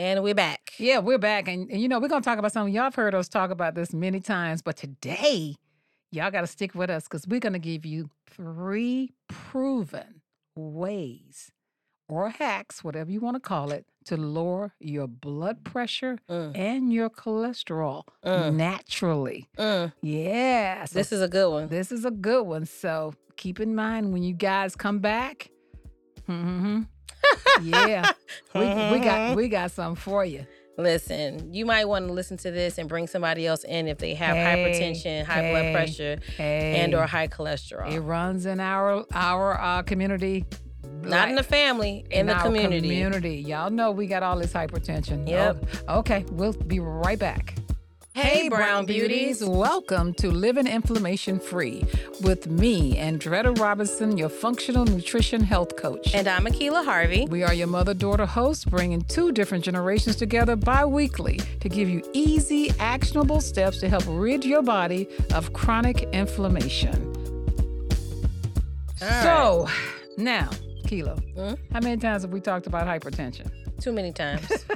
And 0.00 0.22
we're 0.22 0.34
back. 0.34 0.72
Yeah, 0.78 1.00
we're 1.00 1.18
back. 1.18 1.46
And, 1.46 1.70
and 1.70 1.78
you 1.78 1.86
know, 1.86 2.00
we're 2.00 2.08
going 2.08 2.22
to 2.22 2.24
talk 2.24 2.38
about 2.38 2.52
something. 2.52 2.72
Y'all 2.72 2.84
have 2.84 2.94
heard 2.94 3.14
us 3.14 3.28
talk 3.28 3.50
about 3.50 3.74
this 3.74 3.92
many 3.92 4.18
times, 4.18 4.62
but 4.62 4.74
today, 4.78 5.56
y'all 6.10 6.30
got 6.30 6.40
to 6.40 6.46
stick 6.46 6.74
with 6.74 6.88
us 6.88 7.04
because 7.04 7.26
we're 7.28 7.38
going 7.38 7.52
to 7.52 7.58
give 7.58 7.84
you 7.84 8.08
three 8.26 9.12
proven 9.28 10.22
ways 10.56 11.52
or 12.08 12.30
hacks, 12.30 12.82
whatever 12.82 13.10
you 13.10 13.20
want 13.20 13.34
to 13.36 13.40
call 13.40 13.72
it, 13.72 13.84
to 14.06 14.16
lower 14.16 14.72
your 14.80 15.06
blood 15.06 15.64
pressure 15.64 16.16
Mm. 16.30 16.56
and 16.56 16.90
your 16.94 17.10
cholesterol 17.10 18.04
Mm. 18.24 18.54
naturally. 18.54 19.48
Mm. 19.58 19.92
Yeah. 20.00 20.86
so 20.86 20.98
This 20.98 21.12
is 21.12 21.20
a 21.20 21.28
good 21.28 21.50
one. 21.50 21.68
this 21.68 21.92
is 21.92 22.06
a 22.06 22.10
good 22.10 22.46
one. 22.46 22.64
So 22.64 23.12
keep 23.36 23.60
in 23.60 23.74
mind 23.74 24.14
when 24.14 24.22
you 24.22 24.32
guys 24.32 24.74
come 24.76 25.00
back. 25.00 25.50
hmm 26.26 26.84
yeah, 27.62 28.12
we, 28.54 28.60
we 28.60 28.98
got 29.04 29.36
we 29.36 29.48
got 29.48 29.70
something 29.70 30.00
for 30.00 30.24
you. 30.24 30.46
Listen, 30.78 31.52
you 31.52 31.66
might 31.66 31.84
want 31.86 32.06
to 32.06 32.12
listen 32.12 32.38
to 32.38 32.50
this 32.50 32.78
and 32.78 32.88
bring 32.88 33.06
somebody 33.06 33.46
else 33.46 33.64
in 33.64 33.86
if 33.86 33.98
they 33.98 34.14
have 34.14 34.34
Hey, 34.34 34.44
hypertension, 34.72 35.24
high 35.24 35.42
hey, 35.42 35.50
blood 35.50 35.72
pressure, 35.74 36.18
Hey, 36.38 36.80
and 36.80 36.94
or 36.94 37.06
high 37.06 37.28
cholesterol. 37.28 37.92
it 37.92 38.00
runs 38.00 38.46
in 38.46 38.60
our 38.60 39.04
our 39.12 39.60
uh, 39.60 39.82
community. 39.82 40.46
Not 41.02 41.30
in 41.30 41.34
the 41.34 41.42
family, 41.42 42.04
in, 42.10 42.26
the 42.26 42.34
our 42.34 42.42
community. 42.42 42.80
Community, 42.82 43.36
y'all 43.36 43.70
know 43.70 43.90
we 43.90 44.06
got 44.06 44.22
all 44.22 44.38
this 44.38 44.52
hypertension. 44.52 45.26
Yep. 45.28 45.64
Oh, 45.88 45.98
okay, 46.00 46.24
we'll 46.32 46.52
be 46.52 46.78
right 46.78 47.18
back. 47.18 47.54
Hey, 48.20 48.48
brown 48.50 48.84
beauties. 48.84 49.42
Welcome 49.42 50.12
to 50.14 50.30
Living 50.30 50.66
Inflammation 50.66 51.40
Free 51.40 51.82
with 52.20 52.48
me, 52.48 52.96
Andretta 52.96 53.58
Robinson, 53.58 54.18
your 54.18 54.28
functional 54.28 54.84
nutrition 54.84 55.40
health 55.42 55.76
coach. 55.76 56.14
And 56.14 56.28
I'm 56.28 56.44
Akila 56.44 56.84
Harvey. 56.84 57.26
We 57.30 57.42
are 57.44 57.54
your 57.54 57.66
mother 57.66 57.94
daughter 57.94 58.26
hosts, 58.26 58.66
bringing 58.66 59.00
two 59.02 59.32
different 59.32 59.64
generations 59.64 60.16
together 60.16 60.54
bi 60.54 60.84
weekly 60.84 61.38
to 61.60 61.68
give 61.70 61.88
you 61.88 62.02
easy, 62.12 62.70
actionable 62.78 63.40
steps 63.40 63.78
to 63.78 63.88
help 63.88 64.04
rid 64.06 64.44
your 64.44 64.62
body 64.62 65.08
of 65.32 65.52
chronic 65.54 66.02
inflammation. 66.12 67.14
So, 68.98 69.66
now, 70.18 70.50
Kilo, 70.86 71.16
Hmm? 71.36 71.54
how 71.72 71.80
many 71.80 71.96
times 71.96 72.22
have 72.22 72.32
we 72.32 72.40
talked 72.40 72.66
about 72.66 72.86
hypertension? 72.86 73.50
Too 73.80 73.92
many 73.92 74.12
times. 74.12 74.46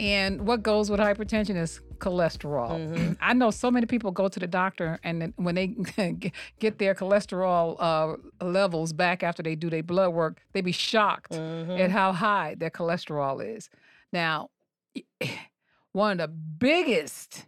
And 0.00 0.46
what 0.46 0.62
goes 0.62 0.90
with 0.90 0.98
hypertension 0.98 1.56
is 1.56 1.80
cholesterol. 1.98 2.70
Mhm. 2.70 3.16
I 3.20 3.34
know 3.34 3.50
so 3.50 3.70
many 3.70 3.84
people 3.86 4.10
go 4.12 4.28
to 4.28 4.40
the 4.40 4.46
doctor, 4.46 4.98
and 5.04 5.20
then 5.20 5.34
when 5.36 5.54
they 5.54 5.66
get 6.58 6.78
their 6.78 6.94
cholesterol 6.94 7.76
uh, 7.78 8.16
levels 8.44 8.92
back 8.94 9.22
after 9.22 9.42
they 9.42 9.54
do 9.54 9.68
their 9.68 9.82
blood 9.82 10.10
work, 10.14 10.40
they 10.54 10.62
be 10.62 10.72
shocked 10.72 11.32
Mhm. 11.32 11.78
at 11.78 11.90
how 11.90 12.12
high 12.12 12.54
their 12.56 12.70
cholesterol 12.70 13.44
is. 13.44 13.68
Now, 14.12 14.48
one 15.92 16.12
of 16.12 16.18
the 16.18 16.28
biggest 16.28 17.46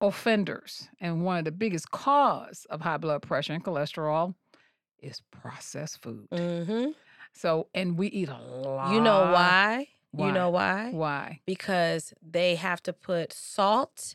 offenders 0.00 0.88
and 1.00 1.24
one 1.24 1.38
of 1.38 1.44
the 1.44 1.52
biggest 1.52 1.90
cause 1.90 2.66
of 2.70 2.80
high 2.80 2.96
blood 2.98 3.22
pressure 3.22 3.52
and 3.52 3.64
cholesterol 3.64 4.34
is 5.02 5.20
processed 5.30 6.00
food. 6.02 6.28
Mhm. 6.30 6.94
So, 7.32 7.68
and 7.74 7.98
we 7.98 8.06
eat 8.08 8.28
a 8.30 8.38
lot. 8.38 8.92
You 8.94 9.00
know 9.00 9.30
why? 9.32 9.88
Why? 10.12 10.28
You 10.28 10.32
know 10.32 10.50
why? 10.50 10.90
Why? 10.92 11.40
Because 11.46 12.14
they 12.22 12.54
have 12.54 12.82
to 12.84 12.92
put 12.92 13.32
salt 13.32 14.14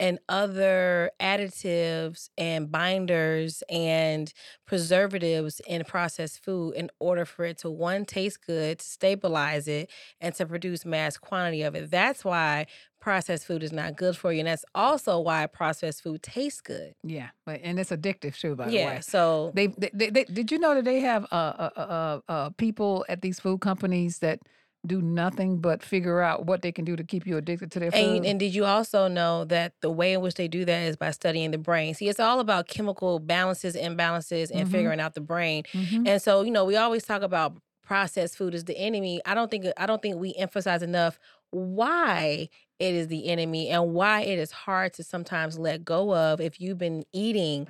and 0.00 0.18
other 0.28 1.12
additives 1.20 2.28
and 2.36 2.72
binders 2.72 3.62
and 3.68 4.32
preservatives 4.66 5.60
in 5.66 5.84
processed 5.84 6.42
food 6.42 6.74
in 6.74 6.90
order 6.98 7.24
for 7.24 7.44
it 7.44 7.58
to 7.58 7.70
one 7.70 8.04
taste 8.04 8.44
good, 8.44 8.80
to 8.80 8.84
stabilize 8.84 9.68
it, 9.68 9.88
and 10.20 10.34
to 10.34 10.44
produce 10.44 10.84
mass 10.84 11.16
quantity 11.16 11.62
of 11.62 11.76
it. 11.76 11.88
That's 11.90 12.24
why 12.24 12.66
processed 13.00 13.46
food 13.46 13.62
is 13.62 13.72
not 13.72 13.96
good 13.96 14.16
for 14.16 14.32
you. 14.32 14.40
And 14.40 14.48
that's 14.48 14.64
also 14.74 15.20
why 15.20 15.46
processed 15.46 16.02
food 16.02 16.22
tastes 16.22 16.60
good. 16.60 16.94
Yeah, 17.04 17.28
but 17.46 17.60
and 17.62 17.78
it's 17.78 17.90
addictive 17.90 18.36
too. 18.36 18.56
By 18.56 18.66
the 18.66 18.72
yeah. 18.74 18.86
way, 18.86 19.00
So 19.02 19.52
they, 19.54 19.68
they, 19.68 19.90
they, 19.92 20.10
they 20.10 20.24
did 20.24 20.50
you 20.50 20.58
know 20.58 20.74
that 20.74 20.84
they 20.84 21.00
have 21.00 21.26
uh, 21.30 21.34
uh, 21.34 21.70
uh, 21.76 21.80
uh, 21.80 22.20
uh, 22.28 22.50
people 22.50 23.04
at 23.08 23.22
these 23.22 23.38
food 23.38 23.60
companies 23.60 24.18
that 24.18 24.40
do 24.86 25.00
nothing 25.02 25.60
but 25.60 25.82
figure 25.82 26.20
out 26.20 26.46
what 26.46 26.62
they 26.62 26.72
can 26.72 26.84
do 26.84 26.96
to 26.96 27.04
keep 27.04 27.26
you 27.26 27.36
addicted 27.36 27.70
to 27.72 27.80
their 27.80 27.92
food. 27.92 28.24
And, 28.24 28.24
and 28.24 28.40
did 28.40 28.54
you 28.54 28.64
also 28.64 29.06
know 29.06 29.44
that 29.46 29.74
the 29.80 29.90
way 29.90 30.14
in 30.14 30.20
which 30.22 30.34
they 30.34 30.48
do 30.48 30.64
that 30.64 30.82
is 30.84 30.96
by 30.96 31.10
studying 31.10 31.50
the 31.50 31.58
brain? 31.58 31.94
See, 31.94 32.08
it's 32.08 32.20
all 32.20 32.40
about 32.40 32.66
chemical 32.68 33.18
balances, 33.18 33.76
imbalances, 33.76 34.50
and 34.52 34.66
Mhm. 34.66 34.68
figuring 34.68 34.98
out 35.00 35.14
the 35.14 35.20
brain. 35.20 35.64
Mhm. 35.74 36.06
And 36.06 36.20
so, 36.22 36.42
you 36.42 36.50
know, 36.50 36.64
we 36.64 36.76
always 36.76 37.04
talk 37.04 37.20
about 37.22 37.58
processed 37.82 38.36
food 38.38 38.54
is 38.54 38.64
the 38.64 38.78
enemy. 38.78 39.20
I 39.26 39.34
don't 39.34 39.50
think 39.50 39.66
I 39.76 39.86
don't 39.86 40.00
think 40.00 40.16
we 40.16 40.34
emphasize 40.36 40.82
enough 40.82 41.18
why 41.50 42.48
it 42.78 42.94
is 42.94 43.08
the 43.08 43.26
enemy 43.28 43.68
and 43.68 43.92
why 43.92 44.22
it 44.22 44.38
is 44.38 44.52
hard 44.52 44.94
to 44.94 45.04
sometimes 45.04 45.58
let 45.58 45.84
go 45.84 46.14
of 46.14 46.40
if 46.40 46.60
you've 46.60 46.78
been 46.78 47.04
eating 47.12 47.68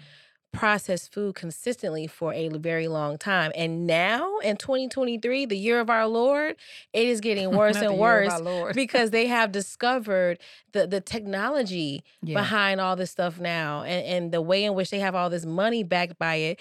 processed 0.53 1.13
food 1.13 1.35
consistently 1.35 2.07
for 2.07 2.33
a 2.33 2.49
very 2.49 2.89
long 2.89 3.19
time. 3.19 3.53
And 3.55 3.87
now 3.87 4.39
in 4.39 4.57
2023, 4.57 5.47
the 5.47 5.57
year 5.57 5.81
of 5.81 5.89
our 5.91 6.07
Lord, 6.07 6.57
it 6.93 7.07
is 7.09 7.21
getting 7.21 7.51
worse 7.57 7.77
and 7.77 7.99
worse 7.99 8.33
because 8.75 9.11
they 9.13 9.27
have 9.27 9.51
discovered 9.53 10.39
the 10.73 10.87
the 10.87 11.01
technology 11.01 12.05
yeah. 12.23 12.39
behind 12.39 12.81
all 12.81 12.97
this 12.97 13.11
stuff 13.11 13.41
now 13.41 13.83
and, 13.83 14.07
and 14.07 14.33
the 14.33 14.43
way 14.43 14.65
in 14.65 14.75
which 14.75 14.91
they 14.91 15.01
have 15.01 15.15
all 15.15 15.31
this 15.31 15.45
money 15.45 15.83
backed 15.83 16.19
by 16.19 16.37
it 16.37 16.61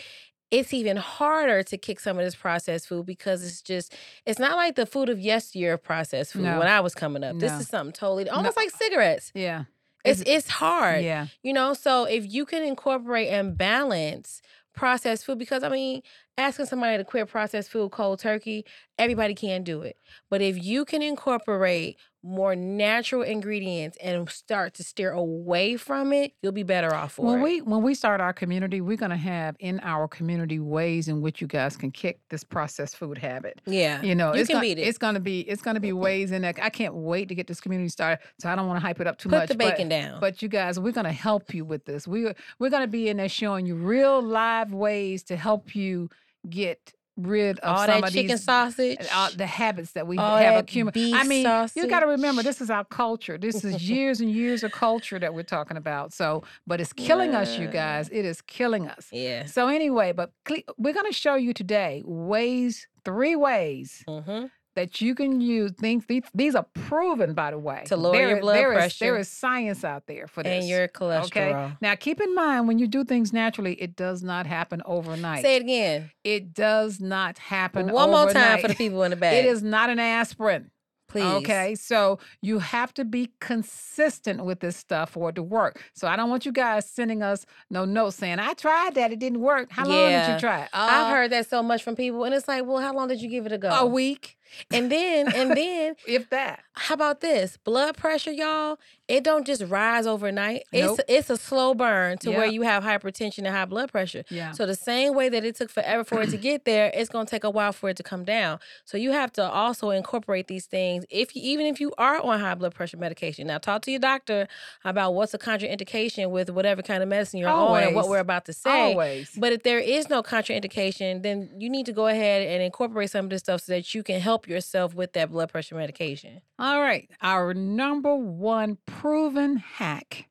it's 0.51 0.73
even 0.73 0.97
harder 0.97 1.63
to 1.63 1.77
kick 1.77 1.99
some 1.99 2.19
of 2.19 2.25
this 2.25 2.35
processed 2.35 2.87
food 2.87 3.05
because 3.05 3.43
it's 3.43 3.61
just 3.61 3.95
it's 4.25 4.37
not 4.37 4.57
like 4.57 4.75
the 4.75 4.85
food 4.85 5.07
of 5.09 5.17
yesteryear 5.19 5.77
processed 5.77 6.33
food 6.33 6.43
No. 6.43 6.59
when 6.59 6.67
I 6.67 6.81
was 6.81 6.93
coming 6.93 7.23
up. 7.23 7.39
This 7.39 7.53
is 7.53 7.69
something 7.69 7.93
totally 7.93 8.29
almost 8.29 8.57
like 8.57 8.69
cigarettes. 8.69 9.31
yeah. 9.33 9.63
It's 10.03 10.23
it's 10.25 10.49
hard. 10.49 11.03
Yeah. 11.03 11.27
You 11.43 11.53
know, 11.53 11.73
so 11.73 12.05
if 12.05 12.31
you 12.31 12.45
can 12.45 12.63
incorporate 12.63 13.29
and 13.29 13.57
balance 13.57 14.41
processed 14.73 15.25
food, 15.25 15.37
because 15.37 15.63
I 15.63 15.69
mean, 15.69 16.01
asking 16.37 16.65
somebody 16.65 16.97
to 16.97 17.03
quit 17.03 17.27
processed 17.29 17.69
food 17.69 17.91
cold 17.91 18.19
turkey, 18.19 18.65
everybody 18.97 19.35
can 19.35 19.63
do 19.63 19.81
it. 19.81 19.97
But 20.29 20.41
if 20.41 20.63
you 20.63 20.85
can 20.85 21.01
incorporate 21.01 21.97
more 22.23 22.55
natural 22.55 23.23
ingredients 23.23 23.97
and 24.01 24.29
start 24.29 24.75
to 24.75 24.83
steer 24.83 25.11
away 25.11 25.75
from 25.75 26.13
it, 26.13 26.33
you'll 26.43 26.51
be 26.51 26.61
better 26.63 26.93
off 26.93 27.13
for 27.13 27.25
When 27.25 27.39
it. 27.39 27.43
we 27.43 27.61
when 27.61 27.81
we 27.81 27.93
start 27.95 28.21
our 28.21 28.31
community, 28.33 28.79
we're 28.79 28.97
gonna 28.97 29.17
have 29.17 29.55
in 29.59 29.79
our 29.81 30.07
community 30.07 30.59
ways 30.59 31.07
in 31.07 31.21
which 31.21 31.41
you 31.41 31.47
guys 31.47 31.75
can 31.75 31.89
kick 31.91 32.19
this 32.29 32.43
processed 32.43 32.95
food 32.97 33.17
habit. 33.17 33.59
yeah. 33.65 34.01
You 34.03 34.13
know, 34.13 34.33
You 34.33 34.41
it's 34.41 34.47
can 34.49 34.55
gonna, 34.57 34.61
beat 34.67 34.77
it. 34.77 34.83
It's 34.83 34.97
gonna 34.99 35.19
be 35.19 35.41
it's 35.41 35.61
gonna 35.63 35.79
be 35.79 35.93
ways 35.93 36.31
in 36.31 36.43
that. 36.43 36.57
I 36.61 36.69
can't 36.69 36.93
wait 36.93 37.27
to 37.29 37.35
get 37.35 37.47
this 37.47 37.59
community 37.59 37.89
started. 37.89 38.19
So 38.39 38.49
I 38.49 38.55
don't 38.55 38.67
want 38.67 38.79
to 38.79 38.85
hype 38.85 38.99
it 39.01 39.07
up 39.07 39.17
too 39.17 39.29
Put 39.29 39.35
much. 39.39 39.49
the 39.49 39.55
but- 39.55 39.71
bacon 39.71 39.89
down. 39.89 40.19
But 40.19 40.41
you 40.41 40.47
guys, 40.47 40.79
we're 40.79 40.91
gonna 40.91 41.11
help 41.11 41.53
you 41.53 41.65
with 41.65 41.85
this. 41.85 42.07
We 42.07 42.27
we're 42.59 42.69
gonna 42.69 42.87
be 42.87 43.09
in 43.09 43.17
there 43.17 43.29
showing 43.29 43.65
you 43.65 43.75
real 43.75 44.21
live 44.21 44.71
ways 44.73 45.23
to 45.23 45.35
help 45.35 45.75
you 45.75 46.09
get 46.49 46.93
rid 47.17 47.59
of 47.59 47.75
all 47.75 47.85
some 47.85 48.01
that 48.01 48.07
of 48.07 48.13
chicken 48.13 48.29
these 48.37 48.43
sausage. 48.43 49.07
all 49.13 49.29
the 49.35 49.45
habits 49.45 49.91
that 49.91 50.07
we 50.07 50.17
all 50.17 50.37
have 50.37 50.55
accumulated. 50.55 51.13
I 51.13 51.23
mean, 51.23 51.45
you 51.75 51.87
got 51.87 51.99
to 52.01 52.07
remember 52.07 52.41
this 52.43 52.61
is 52.61 52.69
our 52.69 52.85
culture. 52.85 53.37
This 53.37 53.63
is 53.65 53.83
years 53.89 54.21
and 54.21 54.31
years 54.31 54.63
of 54.63 54.71
culture 54.71 55.19
that 55.19 55.33
we're 55.33 55.43
talking 55.43 55.77
about. 55.77 56.13
So, 56.13 56.43
but 56.65 56.79
it's 56.81 56.93
killing 56.93 57.35
us, 57.35 57.57
you 57.57 57.67
guys. 57.67 58.09
It 58.09 58.25
is 58.25 58.41
killing 58.41 58.87
us. 58.87 59.09
yeah. 59.11 59.45
So 59.45 59.67
anyway, 59.67 60.13
but 60.13 60.31
cle- 60.45 60.63
we're 60.77 60.93
going 60.93 61.05
to 61.11 61.17
show 61.17 61.35
you 61.35 61.53
today 61.53 62.01
ways, 62.05 62.87
three 63.03 63.35
ways 63.35 64.03
hmm 64.07 64.45
that 64.75 65.01
you 65.01 65.15
can 65.15 65.41
use. 65.41 65.71
Things 65.73 66.05
these, 66.07 66.23
these 66.33 66.55
are 66.55 66.65
proven, 66.73 67.33
by 67.33 67.51
the 67.51 67.57
way, 67.59 67.83
To 67.87 67.97
lower 67.97 68.13
There 68.13 68.29
your 68.29 68.39
blood 68.41 68.55
there 68.55 68.71
is- 68.73 68.77
pressure. 68.77 69.05
there 69.05 69.17
is 69.17 69.27
science 69.29 69.83
out 69.83 70.07
there 70.07 70.27
for 70.27 70.43
this. 70.43 70.51
And 70.61 70.67
your 70.69 70.87
cholesterol. 70.87 71.77
Now, 71.81 71.95
keep 71.95 72.21
in 72.21 72.33
mind 72.35 72.67
when 72.67 72.79
you 72.79 72.87
do 72.87 73.03
things 73.03 73.33
naturally, 73.33 73.73
it 73.81 73.95
does 73.95 74.23
not 74.23 74.45
happen 74.47 74.81
overnight. 74.85 75.41
Say 75.41 75.55
it 75.57 75.61
again. 75.63 76.11
It 76.23 76.53
does 76.53 76.99
not 76.99 77.37
happen. 77.37 77.91
One 77.91 78.11
more 78.11 78.31
time 78.31 78.59
for 78.59 78.67
the 78.67 78.75
people 78.75 79.03
in 79.03 79.09
the 79.11 79.15
back. 79.17 79.33
It 79.33 79.45
is 79.45 79.61
not 79.63 79.89
an 79.89 79.99
aspirin. 79.99 80.71
Please. 81.07 81.23
Okay, 81.25 81.75
so 81.75 82.19
you 82.41 82.59
have 82.59 82.93
to 82.93 83.03
be 83.03 83.31
consistent 83.41 84.45
with 84.45 84.61
this 84.61 84.77
stuff 84.77 85.09
for 85.09 85.27
it 85.29 85.35
to 85.35 85.43
work. 85.43 85.83
So 85.93 86.07
I 86.07 86.15
don't 86.15 86.29
want 86.29 86.45
you 86.45 86.53
guys 86.53 86.89
sending 86.89 87.21
us 87.21 87.45
no 87.69 87.83
notes 87.83 88.15
saying 88.15 88.39
I 88.39 88.53
tried 88.53 88.95
that, 88.95 89.11
it 89.11 89.19
didn't 89.19 89.41
work. 89.41 89.69
How 89.71 89.85
long 89.85 90.09
did 90.09 90.33
you 90.33 90.39
try? 90.39 90.61
it 90.63 90.69
I've 90.71 91.07
Uh, 91.07 91.09
heard 91.09 91.31
that 91.33 91.49
so 91.49 91.61
much 91.61 91.83
from 91.83 91.97
people, 91.97 92.23
and 92.23 92.33
it's 92.33 92.47
like, 92.47 92.65
well, 92.65 92.77
how 92.77 92.93
long 92.93 93.09
did 93.09 93.21
you 93.21 93.29
give 93.29 93.45
it 93.45 93.51
a 93.51 93.57
go? 93.57 93.67
a 93.69 93.85
week, 93.85 94.37
And 94.71 94.91
then, 94.91 95.31
and 95.33 95.51
then, 95.57 95.95
if 96.07 96.29
that. 96.29 96.63
how 96.73 96.93
about 96.95 97.21
this? 97.21 97.57
Blood 97.57 97.97
pressure, 97.97 98.31
y'all. 98.31 98.77
It 99.07 99.25
don't 99.25 99.45
just 99.45 99.63
rise 99.63 100.07
overnight. 100.07 100.63
It's 100.71 100.87
Nope. 100.87 100.99
it's 101.09 101.29
a 101.29 101.35
slow 101.35 101.73
burn 101.73 102.17
to 102.19 102.29
where 102.29 102.45
you 102.45 102.61
have 102.61 102.81
hypertension 102.81 103.39
and 103.39 103.47
high 103.49 103.65
blood 103.65 103.91
pressure. 103.91 104.23
Yeah. 104.29 104.51
So 104.53 104.65
the 104.65 104.75
same 104.75 105.15
way 105.15 105.27
that 105.27 105.43
it 105.43 105.57
took 105.57 105.69
forever 105.69 106.05
for 106.05 106.21
it 106.21 106.29
to 106.29 106.37
get 106.49 106.63
there, 106.63 106.89
it's 106.93 107.09
gonna 107.09 107.25
take 107.25 107.43
a 107.43 107.49
while 107.49 107.73
for 107.73 107.89
it 107.89 107.97
to 107.97 108.03
come 108.03 108.23
down. 108.23 108.59
So 108.85 108.97
you 108.97 109.11
have 109.11 109.33
to 109.33 109.43
also 109.43 109.89
incorporate 109.89 110.47
these 110.47 110.65
things. 110.65 111.03
If 111.09 111.35
you, 111.35 111.41
even 111.43 111.65
if 111.65 111.81
you 111.81 111.91
are 111.97 112.21
on 112.21 112.39
high 112.39 112.55
blood 112.55 112.73
pressure 112.73 112.95
medication, 112.95 113.47
now 113.47 113.57
talk 113.57 113.81
to 113.81 113.91
your 113.91 113.99
doctor 113.99 114.47
about 114.85 115.13
what's 115.13 115.33
a 115.33 115.37
contraindication 115.37 116.29
with 116.29 116.49
whatever 116.49 116.81
kind 116.81 117.03
of 117.03 117.09
medicine 117.09 117.39
you're 117.41 117.49
on 117.49 117.83
and 117.83 117.95
what 117.95 118.07
we're 118.07 118.19
about 118.19 118.45
to 118.45 118.53
say. 118.53 118.93
Always. 118.93 119.31
But 119.37 119.51
if 119.51 119.63
there 119.63 119.79
is 119.79 120.09
no 120.09 120.23
contraindication, 120.23 121.21
then 121.21 121.49
you 121.57 121.69
need 121.69 121.85
to 121.87 121.91
go 121.93 122.07
ahead 122.07 122.47
and 122.47 122.63
incorporate 122.63 123.09
some 123.09 123.25
of 123.25 123.29
this 123.29 123.39
stuff 123.41 123.61
so 123.61 123.73
that 123.73 123.93
you 123.93 124.03
can 124.03 124.21
help 124.21 124.40
help 124.41 124.47
yourself 124.49 124.95
with 124.95 125.13
that 125.13 125.29
blood 125.29 125.51
pressure 125.51 125.75
medication. 125.75 126.41
All 126.57 126.81
right. 126.81 127.09
Our 127.21 127.53
number 127.53 128.15
one 128.15 128.77
proven 128.85 129.57
hack 129.57 130.27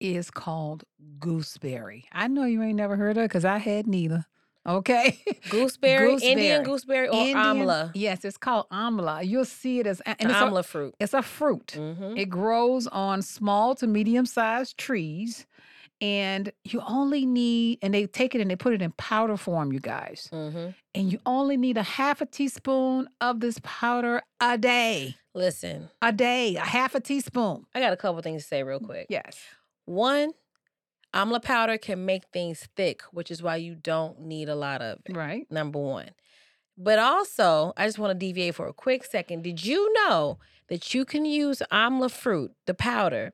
is 0.00 0.30
called 0.30 0.84
gooseberry. 1.18 2.04
I 2.12 2.28
know 2.28 2.44
you 2.44 2.62
ain't 2.62 2.76
never 2.76 2.96
heard 2.96 3.16
of 3.16 3.24
it 3.24 3.28
because 3.28 3.44
I 3.46 3.58
had 3.58 3.86
neither. 3.86 4.26
Okay. 4.66 5.18
Gooseberry, 5.50 6.12
Indian 6.22 6.64
Gooseberry. 6.64 7.06
gooseberry, 7.06 7.08
or 7.08 7.14
Indian- 7.14 7.38
amla. 7.38 7.90
Yes, 7.94 8.24
it's 8.24 8.36
called 8.36 8.66
amla. 8.70 9.26
You'll 9.26 9.44
see 9.44 9.78
it 9.78 9.86
as 9.86 10.00
and 10.02 10.16
it's, 10.20 10.32
amla 10.32 10.60
a, 10.60 10.62
fruit. 10.64 10.94
it's 11.00 11.14
a 11.14 11.22
fruit. 11.22 11.74
Mm-hmm. 11.76 12.16
It 12.18 12.28
grows 12.28 12.86
on 12.88 13.22
small 13.22 13.74
to 13.76 13.86
medium 13.86 14.26
sized 14.26 14.76
trees. 14.76 15.46
And 16.00 16.52
you 16.62 16.82
only 16.86 17.24
need, 17.24 17.78
and 17.80 17.94
they 17.94 18.06
take 18.06 18.34
it 18.34 18.40
and 18.42 18.50
they 18.50 18.56
put 18.56 18.74
it 18.74 18.82
in 18.82 18.92
powder 18.92 19.36
form, 19.36 19.72
you 19.72 19.80
guys. 19.80 20.28
Mm-hmm. 20.32 20.70
And 20.94 21.12
you 21.12 21.18
only 21.24 21.56
need 21.56 21.78
a 21.78 21.82
half 21.82 22.20
a 22.20 22.26
teaspoon 22.26 23.08
of 23.20 23.40
this 23.40 23.58
powder 23.62 24.22
a 24.40 24.58
day. 24.58 25.16
Listen, 25.34 25.90
A 26.02 26.12
day, 26.12 26.56
a 26.56 26.60
half 26.60 26.94
a 26.94 27.00
teaspoon. 27.00 27.66
I 27.74 27.80
got 27.80 27.92
a 27.92 27.96
couple 27.96 28.20
things 28.22 28.42
to 28.42 28.48
say 28.48 28.62
real 28.62 28.80
quick. 28.80 29.06
Yes. 29.08 29.38
One, 29.84 30.32
amla 31.14 31.42
powder 31.42 31.78
can 31.78 32.04
make 32.04 32.24
things 32.32 32.68
thick, 32.76 33.02
which 33.12 33.30
is 33.30 33.42
why 33.42 33.56
you 33.56 33.74
don't 33.74 34.20
need 34.20 34.48
a 34.48 34.54
lot 34.54 34.82
of 34.82 34.98
it. 35.04 35.16
Right. 35.16 35.46
Number 35.50 35.78
one. 35.78 36.10
But 36.78 36.98
also, 36.98 37.72
I 37.76 37.86
just 37.86 37.98
want 37.98 38.18
to 38.18 38.26
deviate 38.26 38.54
for 38.54 38.66
a 38.66 38.72
quick 38.72 39.04
second. 39.04 39.42
Did 39.44 39.64
you 39.64 39.92
know 39.94 40.38
that 40.68 40.92
you 40.92 41.04
can 41.04 41.24
use 41.24 41.62
amla 41.72 42.10
fruit, 42.10 42.52
the 42.66 42.74
powder, 42.74 43.32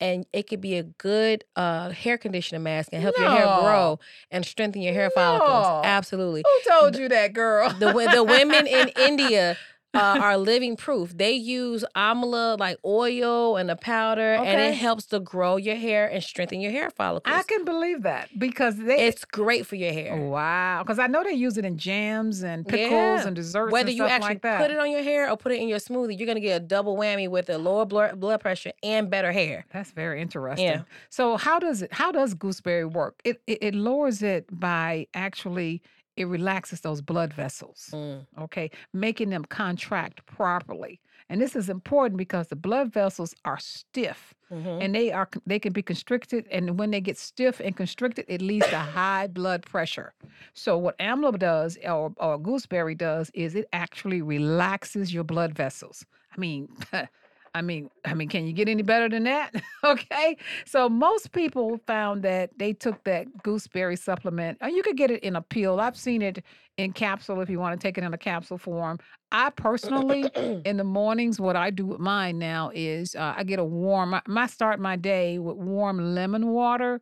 and 0.00 0.26
it 0.32 0.48
could 0.48 0.60
be 0.60 0.76
a 0.76 0.82
good 0.82 1.44
uh, 1.56 1.90
hair 1.90 2.18
conditioner 2.18 2.60
mask 2.60 2.90
and 2.92 3.02
help 3.02 3.16
your 3.18 3.30
hair 3.30 3.44
grow 3.44 3.98
and 4.30 4.44
strengthen 4.44 4.82
your 4.82 4.94
hair 4.94 5.10
follicles? 5.10 5.84
Absolutely. 5.84 6.42
Who 6.44 6.70
told 6.70 6.96
you 6.96 7.08
that, 7.08 7.32
girl? 7.32 7.70
The 7.70 7.92
the 8.12 8.24
women 8.24 8.66
in 8.66 8.88
India 8.98 9.56
uh, 9.94 10.18
are 10.20 10.36
living 10.38 10.76
proof. 10.76 11.16
They 11.16 11.32
use 11.32 11.84
amla 11.96 12.58
like 12.58 12.78
oil 12.84 13.56
and 13.56 13.70
a 13.70 13.76
powder, 13.76 14.34
and 14.34 14.60
it 14.60 14.74
helps 14.74 15.06
to 15.06 15.20
grow 15.20 15.56
your 15.56 15.76
hair 15.76 16.06
and 16.08 16.22
strengthen 16.22 16.60
your 16.60 16.72
hair 16.72 16.90
follicles. 16.90 17.34
I 17.34 17.42
can 17.42 17.64
believe 17.64 18.02
that 18.02 18.28
because 18.38 18.76
they. 18.76 19.06
it's 19.06 19.24
great 19.24 19.66
for 19.66 19.76
your 19.76 19.92
hair. 19.92 20.16
wow. 20.16 20.82
Because 20.82 20.98
I 20.98 21.06
know 21.06 21.22
they 21.22 21.32
use 21.32 21.58
it 21.58 21.64
in 21.64 21.76
jams 21.78 22.42
and 22.42 22.66
pickles 22.66 22.90
Yeah. 22.90 23.26
and 23.26 23.36
desserts 23.36 23.72
Whether 23.72 23.88
and 23.90 23.98
you 23.98 24.04
stuff 24.04 24.10
actually 24.12 24.28
like 24.28 24.42
that. 24.42 24.60
put 24.62 24.70
it 24.70 24.78
on 24.78 24.90
your 24.90 25.02
hair 25.02 25.30
or 25.30 25.36
put 25.36 25.52
it 25.52 25.60
in 25.60 25.68
your 25.68 25.78
smoothie, 25.78 26.18
you're 26.18 26.26
gonna 26.26 26.40
get 26.40 26.56
a 26.62 26.64
double 26.64 26.96
whammy 26.96 27.28
with 27.28 27.50
a 27.50 27.58
lower 27.58 27.84
blood 27.84 28.18
blood 28.18 28.40
pressure 28.40 28.72
and 28.82 29.10
better 29.10 29.32
hair. 29.32 29.66
That's 29.72 29.90
very 29.90 30.20
interesting. 30.22 30.66
Yeah. 30.66 30.82
So 31.10 31.36
how 31.36 31.58
does 31.58 31.82
it? 31.82 31.92
How 31.92 32.10
does 32.12 32.34
gooseberry 32.34 32.84
work? 32.86 33.20
It, 33.24 33.40
it 33.46 33.58
it 33.62 33.74
lowers 33.74 34.22
it 34.22 34.46
by 34.50 35.06
actually 35.14 35.82
it 36.16 36.26
relaxes 36.26 36.80
those 36.80 37.00
blood 37.00 37.32
vessels. 37.32 37.90
Mm. 37.92 38.26
Okay, 38.38 38.70
making 38.92 39.30
them 39.30 39.44
contract 39.44 40.24
properly. 40.26 41.00
And 41.28 41.40
this 41.40 41.56
is 41.56 41.68
important 41.68 42.18
because 42.18 42.48
the 42.48 42.56
blood 42.56 42.92
vessels 42.92 43.34
are 43.44 43.58
stiff 43.58 44.34
Mhm. 44.50 44.82
and 44.82 44.94
they 44.94 45.10
are 45.12 45.28
they 45.46 45.58
can 45.58 45.72
be 45.72 45.80
constricted 45.82 46.46
and 46.50 46.78
when 46.78 46.90
they 46.90 47.00
get 47.00 47.16
stiff 47.16 47.58
and 47.60 47.74
constricted 47.74 48.26
it 48.28 48.42
leads 48.42 48.68
to 48.68 48.76
high 48.76 49.26
blood 49.26 49.64
pressure 49.64 50.12
so 50.52 50.76
what 50.76 50.98
amla 50.98 51.38
does 51.38 51.78
or, 51.86 52.12
or 52.18 52.38
gooseberry 52.38 52.94
does 52.94 53.30
is 53.32 53.54
it 53.54 53.66
actually 53.72 54.20
relaxes 54.20 55.14
your 55.14 55.24
blood 55.24 55.54
vessels 55.54 56.04
i 56.36 56.38
mean 56.38 56.68
I 57.54 57.60
mean, 57.60 57.90
I 58.04 58.14
mean, 58.14 58.28
can 58.28 58.46
you 58.46 58.52
get 58.52 58.68
any 58.68 58.82
better 58.82 59.08
than 59.08 59.24
that? 59.24 59.54
okay. 59.84 60.36
So 60.64 60.88
most 60.88 61.32
people 61.32 61.78
found 61.86 62.22
that 62.22 62.50
they 62.56 62.72
took 62.72 63.04
that 63.04 63.26
gooseberry 63.42 63.96
supplement. 63.96 64.58
And 64.60 64.74
you 64.74 64.82
could 64.82 64.96
get 64.96 65.10
it 65.10 65.22
in 65.22 65.36
a 65.36 65.42
pill. 65.42 65.78
I've 65.78 65.96
seen 65.96 66.22
it 66.22 66.42
in 66.78 66.92
capsule 66.92 67.40
if 67.40 67.50
you 67.50 67.58
want 67.60 67.78
to 67.78 67.86
take 67.86 67.98
it 67.98 68.04
in 68.04 68.14
a 68.14 68.18
capsule 68.18 68.58
form. 68.58 68.98
I 69.32 69.50
personally 69.50 70.30
in 70.64 70.76
the 70.76 70.84
mornings 70.84 71.40
what 71.40 71.56
i 71.56 71.70
do 71.70 71.86
with 71.86 71.98
mine 71.98 72.38
now 72.38 72.70
is 72.74 73.14
uh, 73.16 73.34
i 73.36 73.42
get 73.42 73.58
a 73.58 73.64
warm 73.64 74.12
I, 74.14 74.22
I 74.28 74.46
start 74.46 74.78
my 74.78 74.94
day 74.96 75.38
with 75.38 75.56
warm 75.56 76.14
lemon 76.14 76.48
water 76.48 77.00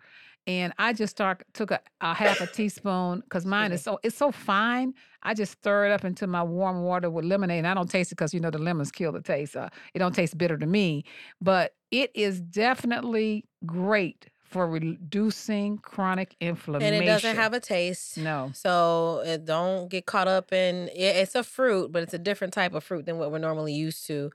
and 0.50 0.73
i 0.79 0.93
just 0.93 1.11
start 1.11 1.43
took 1.52 1.70
a, 1.70 1.81
a 2.00 2.12
half 2.14 2.41
a 2.41 2.47
teaspoon 2.47 3.20
because 3.20 3.47
mine 3.47 3.73
is 3.73 3.82
so 3.82 3.99
it's 4.02 4.17
so 4.17 4.31
fine 4.32 4.93
i 5.23 5.32
just 5.32 5.52
stir 5.52 5.87
it 5.87 5.93
up 5.93 6.05
into 6.05 6.26
my 6.26 6.43
warm 6.43 6.82
water 6.82 7.08
with 7.08 7.25
lemonade 7.25 7.58
and 7.58 7.67
i 7.67 7.75
don't 7.75 7.91
taste 7.91 8.11
it 8.11 8.17
because 8.17 8.35
you 8.35 8.41
know 8.41 8.50
the 8.50 8.58
lemons 8.58 8.91
kill 8.91 9.12
the 9.12 9.20
taste 9.20 9.56
uh, 9.56 9.69
it 9.94 9.99
don't 10.00 10.14
taste 10.14 10.37
bitter 10.37 10.58
to 10.58 10.67
me 10.67 11.05
but 11.41 11.75
it 11.91 12.11
is 12.14 12.41
definitely 12.41 13.44
great 13.64 14.29
for 14.50 14.67
reducing 14.67 15.79
chronic 15.79 16.35
inflammation. 16.41 16.94
and 16.94 17.05
it 17.05 17.06
doesn't 17.06 17.37
have 17.37 17.55
a 17.55 17.61
taste. 17.61 18.19
no 18.19 18.50
So 18.52 19.23
uh, 19.25 19.37
don't 19.37 19.88
get 19.88 20.06
caught 20.06 20.26
up 20.26 20.52
in 20.52 20.88
it, 20.88 21.17
it's 21.17 21.37
a 21.37 21.44
fruit, 21.44 21.93
but 21.93 22.02
it's 22.02 22.14
a 22.14 22.19
different 22.19 22.52
type 22.52 22.75
of 22.75 22.82
fruit 22.82 23.06
than 23.06 23.19
what 23.19 23.31
we're 23.31 23.38
normally 23.38 23.75
used 23.75 24.06
to. 24.08 24.32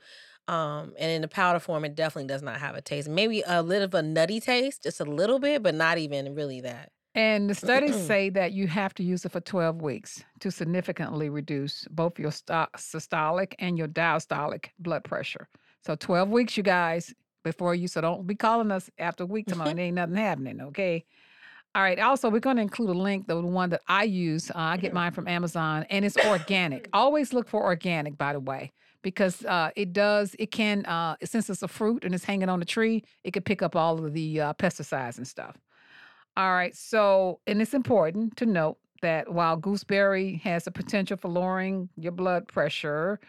Um, 0.47 0.93
and 0.99 1.11
in 1.11 1.21
the 1.21 1.27
powder 1.27 1.59
form, 1.59 1.85
it 1.85 1.95
definitely 1.95 2.27
does 2.27 2.43
not 2.43 2.57
have 2.57 2.75
a 2.75 2.81
taste. 2.81 3.09
Maybe 3.09 3.43
a 3.47 3.63
little 3.63 3.85
of 3.85 3.93
a 3.95 4.01
nutty 4.01 4.39
taste, 4.39 4.83
just 4.83 4.99
a 4.99 5.05
little 5.05 5.39
bit, 5.39 5.63
but 5.63 5.73
not 5.73 5.97
even 5.97 6.35
really 6.35 6.61
that. 6.61 6.91
And 7.15 7.49
the 7.49 7.55
studies 7.55 7.95
say 7.95 8.29
that 8.31 8.51
you 8.51 8.67
have 8.67 8.93
to 8.95 9.03
use 9.03 9.23
it 9.23 9.31
for 9.31 9.39
12 9.39 9.81
weeks 9.81 10.23
to 10.41 10.51
significantly 10.51 11.29
reduce 11.29 11.87
both 11.89 12.19
your 12.19 12.31
sto- 12.31 12.67
systolic 12.75 13.53
and 13.57 13.77
your 13.77 13.87
diastolic 13.87 14.65
blood 14.79 15.05
pressure. 15.05 15.47
So 15.85 15.95
12 15.95 16.29
weeks, 16.29 16.57
you 16.57 16.63
guys, 16.63 17.13
before 17.43 17.73
you. 17.73 17.87
So 17.87 18.01
don't 18.01 18.27
be 18.27 18.35
calling 18.35 18.69
us 18.69 18.89
after 18.99 19.23
a 19.23 19.27
week 19.27 19.45
tomorrow. 19.47 19.73
ain't 19.77 19.95
nothing 19.95 20.15
happening, 20.15 20.59
okay? 20.59 21.05
All 21.73 21.81
right. 21.81 21.99
Also, 21.99 22.29
we're 22.29 22.39
going 22.39 22.57
to 22.57 22.61
include 22.61 22.89
a 22.89 22.93
link, 22.93 23.27
the 23.27 23.39
one 23.39 23.69
that 23.69 23.81
I 23.87 24.03
use. 24.03 24.49
Uh, 24.49 24.57
I 24.57 24.77
get 24.77 24.93
mine 24.93 25.11
from 25.11 25.27
Amazon, 25.27 25.85
and 25.89 26.03
it's 26.03 26.17
organic. 26.17 26.89
Always 26.93 27.33
look 27.33 27.47
for 27.47 27.63
organic, 27.63 28.17
by 28.17 28.33
the 28.33 28.39
way, 28.39 28.71
because 29.05 29.45
uh, 29.45 29.69
it 29.75 29.93
does. 29.93 30.35
It 30.39 30.49
can, 30.49 30.83
uh, 30.87 31.15
since 31.23 31.47
it's 31.51 31.61
a 31.61 31.67
fruit 31.67 32.03
and 32.03 32.15
it's 32.15 32.23
hanging 32.23 32.49
on 32.49 32.57
the 32.59 32.65
tree, 32.65 33.03
it 33.23 33.31
could 33.31 33.45
pick 33.45 33.61
up 33.61 33.75
all 33.75 34.03
of 34.03 34.13
the 34.13 34.41
uh, 34.41 34.53
pesticides 34.55 35.19
and 35.19 35.27
stuff. 35.27 35.55
All 36.35 36.51
right. 36.51 36.75
So, 36.75 37.39
and 37.45 37.61
it's 37.61 37.75
important 37.75 38.35
to 38.37 38.47
note 38.47 38.77
that 39.03 39.31
while 39.31 39.57
gooseberry 39.57 40.41
has 40.43 40.63
the 40.63 40.71
potential 40.71 41.17
for 41.17 41.27
lowering 41.27 41.87
your 41.95 42.13
blood 42.13 42.47
pressure, 42.47 43.19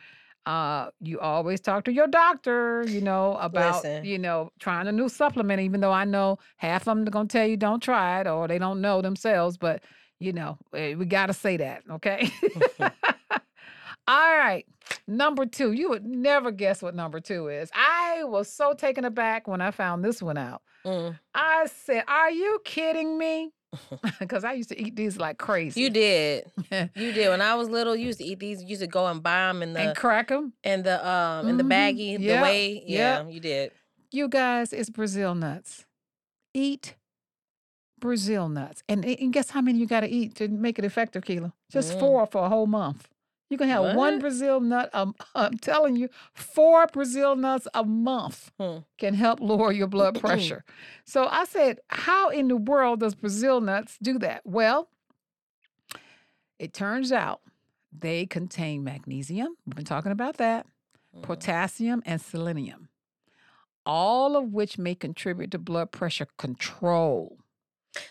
uh, 0.47 0.89
you 1.03 1.21
always 1.21 1.61
talk 1.61 1.85
to 1.85 1.93
your 1.93 2.07
doctor, 2.07 2.83
you 2.89 3.03
know, 3.03 3.37
about, 3.37 3.85
Listen. 3.85 4.03
you 4.03 4.19
know, 4.19 4.51
trying 4.59 4.87
a 4.87 4.93
new 4.93 5.11
supplement, 5.11 5.61
even 5.61 5.83
though 5.83 5.93
I 5.93 6.07
know 6.07 6.39
half 6.57 6.89
of 6.89 6.97
them 6.97 7.07
are 7.07 7.11
going 7.11 7.29
to 7.29 7.33
tell 7.37 7.47
you 7.47 7.59
don't 7.59 7.83
try 7.83 8.23
it 8.23 8.27
or 8.27 8.49
they 8.49 8.59
don't 8.59 8.81
know 8.81 9.03
themselves. 9.03 9.59
But, 9.59 9.85
you 10.21 10.33
know, 10.33 10.57
eh, 10.73 10.95
we 10.95 11.05
got 11.05 11.27
to 11.27 11.35
say 11.35 11.59
that. 11.59 11.83
Okay. 11.91 12.31
All 14.09 14.37
right. 14.39 14.65
Number 15.09 15.47
two. 15.47 15.73
You 15.73 15.89
would 15.91 16.05
never 16.05 16.51
guess 16.51 16.81
what 16.83 16.95
number 16.95 17.21
two 17.21 17.49
is. 17.49 17.71
I 17.75 18.23
was 18.25 18.49
so 18.53 18.73
taken 18.75 19.05
aback 19.05 19.49
when 19.49 19.61
I 19.61 19.71
found 19.73 20.05
this 20.05 20.23
one 20.23 20.39
out. 20.39 20.63
Mm. 20.85 21.19
I 21.35 21.67
said, 21.67 22.05
Are 22.07 22.31
you 22.31 22.61
kidding 22.65 23.19
me? 23.19 23.51
Because 24.21 24.45
I 24.45 24.53
used 24.53 24.69
to 24.71 24.81
eat 24.81 24.97
these 24.97 25.17
like 25.19 25.37
crazy. 25.39 25.81
You 25.81 25.91
did, 25.91 26.45
you 26.95 27.13
did. 27.13 27.29
When 27.29 27.43
I 27.43 27.55
was 27.57 27.69
little, 27.69 27.95
you 27.97 28.07
used 28.07 28.19
to 28.21 28.25
eat 28.25 28.39
these. 28.39 28.63
You 28.63 28.69
used 28.69 28.81
to 28.81 28.87
go 28.87 29.07
and 29.07 29.23
buy 29.23 29.49
them 29.49 29.63
in 29.63 29.73
the 29.75 29.81
and 29.81 29.97
crack 29.97 30.29
them. 30.29 30.53
in 30.65 30.83
the 30.85 31.07
um 31.07 31.49
in 31.49 31.57
the 31.59 31.65
Mhm. 31.65 31.69
baggie, 31.73 32.19
the 32.19 32.41
way. 32.41 32.83
Yeah, 32.87 33.25
yep. 33.25 33.33
you 33.35 33.41
did. 33.41 33.73
You 34.13 34.29
guys, 34.29 34.73
it's 34.73 34.89
Brazil 34.89 35.35
nuts. 35.35 35.85
Eat 36.55 36.95
Brazil 37.99 38.49
nuts. 38.49 38.83
And, 38.89 39.05
and 39.05 39.33
guess 39.33 39.51
how 39.51 39.61
many 39.61 39.79
you 39.79 39.87
got 39.87 40.01
to 40.01 40.09
eat 40.09 40.37
to 40.37 40.49
make 40.49 40.79
it 40.79 40.85
effective, 40.85 41.25
Keela? 41.25 41.53
Just 41.71 41.95
Mm. 41.97 42.01
four 42.01 42.27
for 42.27 42.45
a 42.47 42.49
whole 42.49 42.67
month. 42.67 43.09
You 43.49 43.57
can 43.59 43.69
have 43.69 43.95
one 43.95 44.19
Brazil 44.19 44.61
nut. 44.61 44.91
Um, 44.93 45.15
I'm 45.35 45.57
telling 45.59 45.97
you, 45.97 46.09
four 46.35 46.87
Brazil 46.89 47.37
nuts 47.37 47.69
a 47.75 47.85
month 47.85 48.51
Hmm. 48.59 48.79
can 48.99 49.15
help 49.15 49.41
lower 49.41 49.73
your 49.73 49.87
blood 49.87 50.19
pressure. 50.21 50.65
so 51.05 51.27
I 51.31 51.45
said, 51.45 51.79
how 51.89 52.31
in 52.31 52.49
the 52.49 52.57
world 52.57 53.01
does 53.01 53.15
Brazil 53.15 53.61
nuts 53.61 53.99
do 54.03 54.19
that? 54.19 54.43
Well, 54.45 54.89
it 56.59 56.73
turns 56.73 57.13
out 57.13 57.41
they 57.93 58.27
contain 58.27 58.83
magnesium. 58.83 59.57
We've 59.67 59.77
been 59.77 59.85
talking 59.85 60.13
about 60.13 60.39
that 60.39 60.67
Mm. 61.15 61.23
potassium, 61.23 62.03
and 62.05 62.21
selenium, 62.21 62.89
all 63.87 64.37
of 64.37 64.53
which 64.53 64.77
may 64.77 64.95
contribute 64.95 65.51
to 65.53 65.59
blood 65.59 65.91
pressure 65.93 66.27
control. 66.37 67.39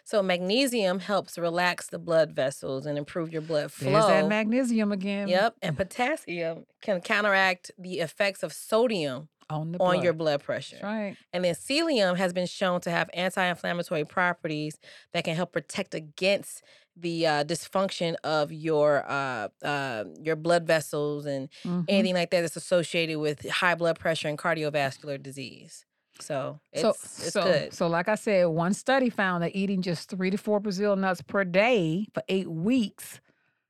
So 0.03 0.21
magnesium 0.23 0.99
helps 0.99 1.37
relax 1.37 1.87
the 1.87 1.99
blood 1.99 2.31
vessels 2.31 2.85
and 2.85 2.97
improve 2.97 3.31
your 3.31 3.41
blood 3.41 3.71
flow. 3.71 3.91
There's 3.91 4.07
that 4.07 4.27
magnesium 4.27 4.91
again. 4.91 5.27
Yep, 5.27 5.55
and 5.61 5.77
potassium 5.77 6.65
can 6.81 7.01
counteract 7.01 7.71
the 7.77 7.99
effects 7.99 8.43
of 8.43 8.53
sodium 8.53 9.29
On 9.49 9.71
the 9.71 9.79
on 9.79 10.01
your 10.01 10.13
blood. 10.13 10.39
blood 10.39 10.43
pressure. 10.43 10.77
That's 10.77 10.83
right. 10.83 11.17
And 11.33 11.43
then 11.43 11.53
selenium 11.55 12.15
has 12.15 12.33
been 12.33 12.47
shown 12.47 12.81
to 12.81 12.89
have 12.91 13.09
anti-inflammatory 13.13 14.05
properties 14.05 14.77
that 15.13 15.23
can 15.23 15.35
help 15.35 15.51
protect 15.51 15.93
against 15.93 16.63
the 16.95 17.27
uh, 17.27 17.43
dysfunction 17.43 18.15
of 18.23 18.51
your 18.51 19.03
uh, 19.09 19.49
uh, 19.63 20.05
your 20.23 20.35
blood 20.37 20.65
vessels 20.65 21.25
and 21.25 21.49
Mhm. 21.65 21.85
anything 21.89 22.15
like 22.15 22.31
that 22.31 22.41
that's 22.41 22.55
associated 22.55 23.19
with 23.19 23.47
high 23.49 23.75
blood 23.75 23.99
pressure 23.99 24.27
and 24.29 24.37
cardiovascular 24.37 25.21
disease. 25.21 25.85
So 26.19 26.59
it's, 26.71 26.81
so, 26.81 26.89
it's 26.89 27.33
so, 27.33 27.43
good. 27.43 27.73
so, 27.73 27.87
like 27.87 28.07
I 28.07 28.15
said, 28.15 28.45
one 28.45 28.73
study 28.73 29.09
found 29.09 29.43
that 29.43 29.55
eating 29.55 29.81
just 29.81 30.09
three 30.09 30.29
to 30.29 30.37
four 30.37 30.59
Brazil 30.59 30.95
nuts 30.95 31.21
per 31.21 31.43
day 31.43 32.07
for 32.13 32.23
eight 32.29 32.49
weeks 32.49 33.19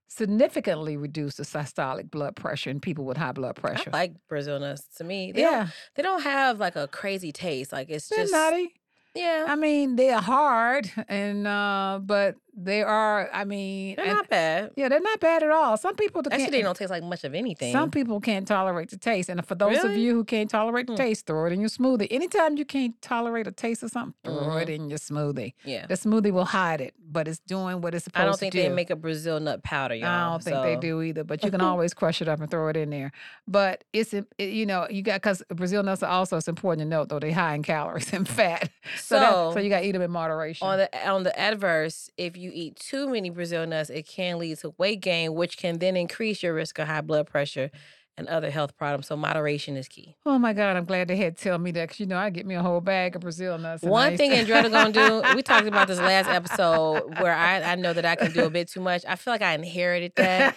significantly 0.08 0.96
reduced 0.96 1.38
the 1.38 1.44
systolic 1.44 2.10
blood 2.10 2.36
pressure 2.36 2.70
in 2.70 2.80
people 2.80 3.04
with 3.06 3.18
high 3.18 3.32
blood 3.32 3.56
I 3.58 3.62
pressure. 3.62 3.90
like 3.92 4.14
Brazil 4.30 4.60
nuts. 4.60 4.84
To 4.98 5.04
me, 5.04 5.32
they 5.32 5.42
don't 5.42 5.52
Yeah, 5.52 5.68
they 5.96 6.04
don't 6.04 6.22
have 6.22 6.60
like 6.60 6.76
a 6.76 6.88
crazy 6.88 7.32
taste. 7.32 7.72
Like 7.72 7.90
it's 7.90 8.08
they're 8.08 8.20
just 8.20 8.32
nutty. 8.32 8.74
yeah, 9.16 9.46
I 9.48 9.56
mean, 9.56 9.96
they're 9.96 10.20
hard, 10.22 10.90
and 11.10 11.48
uh, 11.48 12.00
but 12.04 12.36
they 12.58 12.82
are. 12.84 13.30
I 13.34 13.44
mean, 13.44 13.96
they're 13.98 14.06
and 14.06 14.16
not 14.16 14.30
bad. 14.30 14.72
yeah, 14.76 14.88
they're 14.90 15.00
not 15.02 15.20
bad 15.20 15.44
at 15.44 15.52
all. 15.52 15.76
Some 15.78 15.96
people 15.96 16.22
Actually, 16.32 16.50
they 16.52 16.62
don't 16.62 16.76
taste 16.78 16.90
like 16.90 17.04
much 17.04 17.24
of 17.24 17.34
anything. 17.36 17.72
Some 17.74 17.92
people 17.92 18.20
can't 18.22 18.48
tolerate 18.48 18.90
the 18.90 18.98
taste, 18.98 19.30
and 19.30 19.46
for 19.46 19.56
those 19.56 19.84
of 19.84 19.92
you 19.98 20.14
who 20.14 20.24
can't 20.24 20.50
tolerate 20.50 20.88
the 20.88 20.94
Hmm. 20.94 20.98
taste, 20.98 21.26
throw 21.28 21.46
it 21.46 21.52
in 21.54 21.60
your 21.60 21.70
smoothie. 21.70 22.08
Anytime 22.10 22.58
you 22.58 22.66
can't 22.66 23.00
tolerate 23.02 23.46
a 23.48 23.52
taste 23.52 23.84
of 23.84 23.92
something, 23.92 24.14
throw 24.24 24.58
it 24.58 24.68
Mhm. 24.70 24.76
in 24.76 24.90
your 24.90 25.00
smoothie. 25.00 25.54
Yeah. 25.64 25.86
The 25.88 25.96
smoothie 25.96 26.32
will 26.32 26.46
hide 26.46 26.80
it, 26.82 26.94
but 27.00 27.28
it's 27.28 27.40
doing 27.40 27.82
what 27.82 27.94
it's 27.94 28.06
supposed 28.06 28.16
to 28.16 28.20
do. 28.20 28.24
I 28.24 28.26
don't 28.26 28.40
think 28.40 28.54
do. 28.54 28.62
they 28.62 28.70
make 28.70 28.90
a 28.90 28.96
Brazil 28.96 29.40
nut 29.40 29.64
powder, 29.64 29.96
y'all. 29.96 30.08
I 30.08 30.30
don't 30.32 30.44
think 30.44 30.62
they 30.64 30.76
do 30.78 31.02
either, 31.02 31.24
but 31.24 31.44
you 31.44 31.52
can 31.52 31.62
always 31.62 31.94
crush 31.94 32.22
it 32.22 32.28
up 32.30 32.40
and 32.40 32.50
throw 32.50 32.68
it 32.70 32.78
in 32.78 32.90
there. 32.90 33.12
But 33.48 33.84
it's 33.94 34.14
it, 34.14 34.26
you 34.40 34.66
know 34.66 34.88
you 34.90 35.02
got 35.02 35.16
because 35.22 35.44
Brazil 35.50 35.84
nuts 35.84 36.04
are 36.04 36.10
also 36.12 36.38
it's 36.38 36.48
important 36.48 36.86
to 36.86 36.90
note 36.90 37.10
though 37.10 37.20
they're 37.20 37.34
high 37.34 37.54
in 37.56 37.64
calories 37.64 38.14
and 38.14 38.28
fat, 38.28 38.70
so 38.98 39.20
that, 39.20 39.32
so 39.32 39.52
So, 39.56 39.60
you 39.60 39.70
got 39.70 39.82
to 39.82 39.86
eat 39.88 39.92
them 39.92 40.02
in 40.02 40.12
moderation. 40.12 40.68
on 40.68 40.78
the 40.78 41.10
on 41.10 41.24
the 41.24 41.38
adverse, 41.38 42.10
if 42.18 42.38
you 42.38 42.45
eat 42.52 42.76
too 42.78 43.10
many 43.10 43.30
Brazil 43.30 43.66
nuts, 43.66 43.90
it 43.90 44.08
can 44.08 44.40
lead 44.40 44.58
to 44.60 44.74
weight 44.78 45.02
gain, 45.02 45.34
which 45.34 45.58
can 45.58 45.80
then 45.80 45.96
increase 45.96 46.44
your 46.44 46.54
risk 46.54 46.80
of 46.80 46.88
high 46.88 47.02
blood 47.02 47.28
pressure 47.28 47.72
and 48.18 48.28
other 48.28 48.50
health 48.50 48.78
problems. 48.78 49.08
So 49.08 49.18
moderation 49.18 49.76
is 49.76 49.88
key. 49.88 50.16
oh 50.26 50.40
my 50.40 50.54
God, 50.54 50.78
I'm 50.78 50.86
glad 50.86 51.08
they 51.08 51.18
had 51.18 51.38
tell 51.38 51.58
me 51.58 51.72
that 51.72 51.90
because 51.90 52.00
you 52.00 52.06
know 52.06 52.18
I 52.18 52.30
get 52.30 52.46
me 52.46 52.56
a 52.56 52.62
whole 52.62 52.82
bag 52.82 53.16
of 53.16 53.22
Brazil 53.22 53.58
nuts. 53.58 53.84
One 53.84 54.18
thing 54.18 54.32
Andretta 54.46 54.72
gonna 54.72 54.92
do, 54.92 55.36
we 55.36 55.42
talked 55.42 55.68
about 55.68 55.88
this 55.88 56.00
last 56.00 56.30
episode 56.30 57.20
where 57.20 57.34
I, 57.34 57.62
I 57.62 57.76
know 57.76 57.94
that 57.94 58.06
I 58.06 58.16
can 58.16 58.32
do 58.32 58.46
a 58.46 58.50
bit 58.50 58.70
too 58.70 58.82
much. 58.82 59.04
I 59.08 59.16
feel 59.16 59.34
like 59.34 59.42
I 59.42 59.54
inherited 59.54 60.14
that 60.16 60.56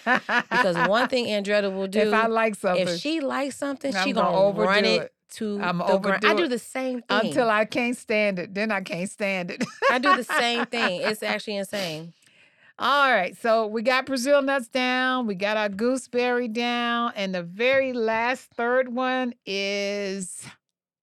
because 0.49 0.77
one 0.87 1.09
thing 1.09 1.25
Andretta 1.43 1.73
will 1.73 1.87
do 1.87 1.99
if 1.99 2.13
I 2.13 2.27
like 2.27 2.55
something, 2.55 2.87
if 2.87 2.99
she 2.99 3.19
likes 3.19 3.57
something, 3.57 3.95
I'm 3.95 4.07
she 4.07 4.13
gonna 4.13 4.31
gonna, 4.31 4.59
run 4.59 4.77
overdo 4.77 4.89
it, 4.89 5.01
it. 5.03 5.13
To 5.31 5.59
I'm 5.61 5.77
the 5.79 5.97
ground. 5.97 6.25
I 6.25 6.33
do 6.33 6.47
the 6.47 6.59
same 6.59 7.01
thing. 7.01 7.27
until 7.27 7.49
I 7.49 7.65
can't 7.65 7.97
stand 7.97 8.39
it, 8.39 8.53
then 8.53 8.71
I 8.71 8.81
can't 8.81 9.09
stand 9.09 9.51
it. 9.51 9.63
I 9.91 9.99
do 9.99 10.15
the 10.15 10.23
same 10.39 10.65
thing. 10.65 11.01
It's 11.01 11.23
actually 11.23 11.57
insane. 11.57 12.13
All 12.77 13.11
right, 13.11 13.35
so 13.37 13.67
we 13.67 13.81
got 13.81 14.05
Brazil 14.05 14.41
nuts 14.41 14.69
down, 14.69 15.27
we 15.27 15.35
got 15.35 15.57
our 15.57 15.67
gooseberry 15.67 16.47
down, 16.47 17.11
and 17.17 17.35
the 17.35 17.43
very 17.43 17.91
last 17.91 18.51
third 18.51 18.93
one 18.93 19.33
is 19.45 20.45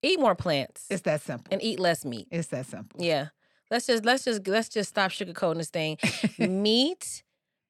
Eat 0.02 0.18
more 0.18 0.34
plants 0.34 0.86
it's 0.88 1.02
that 1.02 1.20
simple. 1.20 1.52
and 1.52 1.62
eat 1.62 1.78
less 1.78 2.04
meat. 2.04 2.28
It's 2.30 2.48
that 2.48 2.64
simple. 2.66 3.04
Yeah. 3.04 3.28
Let's 3.70 3.86
just 3.86 4.04
let's 4.04 4.24
just 4.24 4.46
let's 4.46 4.68
just 4.68 4.88
stop 4.90 5.10
sugarcoating 5.10 5.56
this 5.56 5.70
thing. 5.70 5.98
Meat 6.38 7.24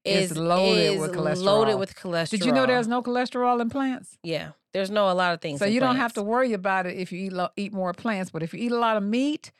It's 0.06 0.32
is 0.32 0.38
loaded 0.38 0.98
with 1.00 1.12
cholesterol. 1.12 1.42
Loaded 1.44 1.74
with 1.76 1.94
cholesterol. 1.96 2.30
Did 2.30 2.44
you 2.44 2.52
know 2.52 2.66
there's 2.66 2.88
no 2.88 3.02
cholesterol 3.02 3.60
in 3.60 3.70
plants? 3.70 4.16
Yeah. 4.22 4.50
There's 4.72 4.90
no 4.90 5.10
a 5.10 5.14
lot 5.14 5.32
of 5.32 5.40
things. 5.40 5.58
So 5.58 5.64
you 5.64 5.80
don't 5.80 5.96
have 5.96 6.12
to 6.14 6.22
worry 6.22 6.52
about 6.52 6.86
it 6.86 6.96
if 6.96 7.10
you 7.10 7.26
eat 7.26 7.32
lo- 7.32 7.48
eat 7.56 7.72
more 7.72 7.92
plants, 7.92 8.30
but 8.30 8.42
if 8.42 8.52
you 8.52 8.60
eat 8.60 8.72
a 8.72 8.78
lot 8.78 8.96
of 8.96 9.02
meat, 9.02 9.50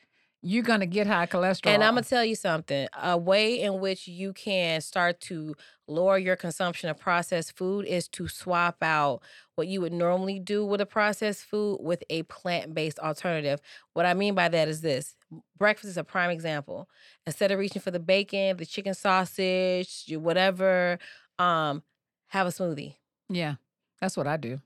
you're 0.41 0.63
gonna 0.63 0.85
get 0.85 1.07
high 1.07 1.25
cholesterol. 1.25 1.67
And 1.71 1.83
I'm 1.83 1.95
gonna 1.95 2.03
tell 2.05 2.23
you 2.23 2.35
something. 2.35 2.87
A 3.01 3.17
way 3.17 3.59
in 3.59 3.79
which 3.79 4.07
you 4.07 4.33
can 4.33 4.81
start 4.81 5.19
to 5.21 5.55
lower 5.87 6.17
your 6.17 6.35
consumption 6.35 6.89
of 6.89 6.97
processed 6.97 7.57
food 7.57 7.85
is 7.85 8.07
to 8.09 8.27
swap 8.27 8.77
out 8.81 9.21
what 9.55 9.67
you 9.67 9.81
would 9.81 9.93
normally 9.93 10.39
do 10.39 10.65
with 10.65 10.81
a 10.81 10.85
processed 10.85 11.43
food 11.43 11.79
with 11.81 12.03
a 12.09 12.23
plant-based 12.23 12.99
alternative. 12.99 13.59
What 13.93 14.05
I 14.05 14.13
mean 14.13 14.35
by 14.35 14.49
that 14.49 14.67
is 14.67 14.81
this: 14.81 15.15
breakfast 15.57 15.89
is 15.89 15.97
a 15.97 16.03
prime 16.03 16.29
example. 16.29 16.89
Instead 17.25 17.51
of 17.51 17.59
reaching 17.59 17.81
for 17.81 17.91
the 17.91 17.99
bacon, 17.99 18.57
the 18.57 18.65
chicken 18.65 18.93
sausage, 18.93 20.05
whatever, 20.09 20.99
um, 21.39 21.83
have 22.27 22.47
a 22.47 22.51
smoothie. 22.51 22.95
yeah, 23.29 23.55
that's 23.99 24.15
what 24.15 24.27
I 24.27 24.37
do. 24.37 24.61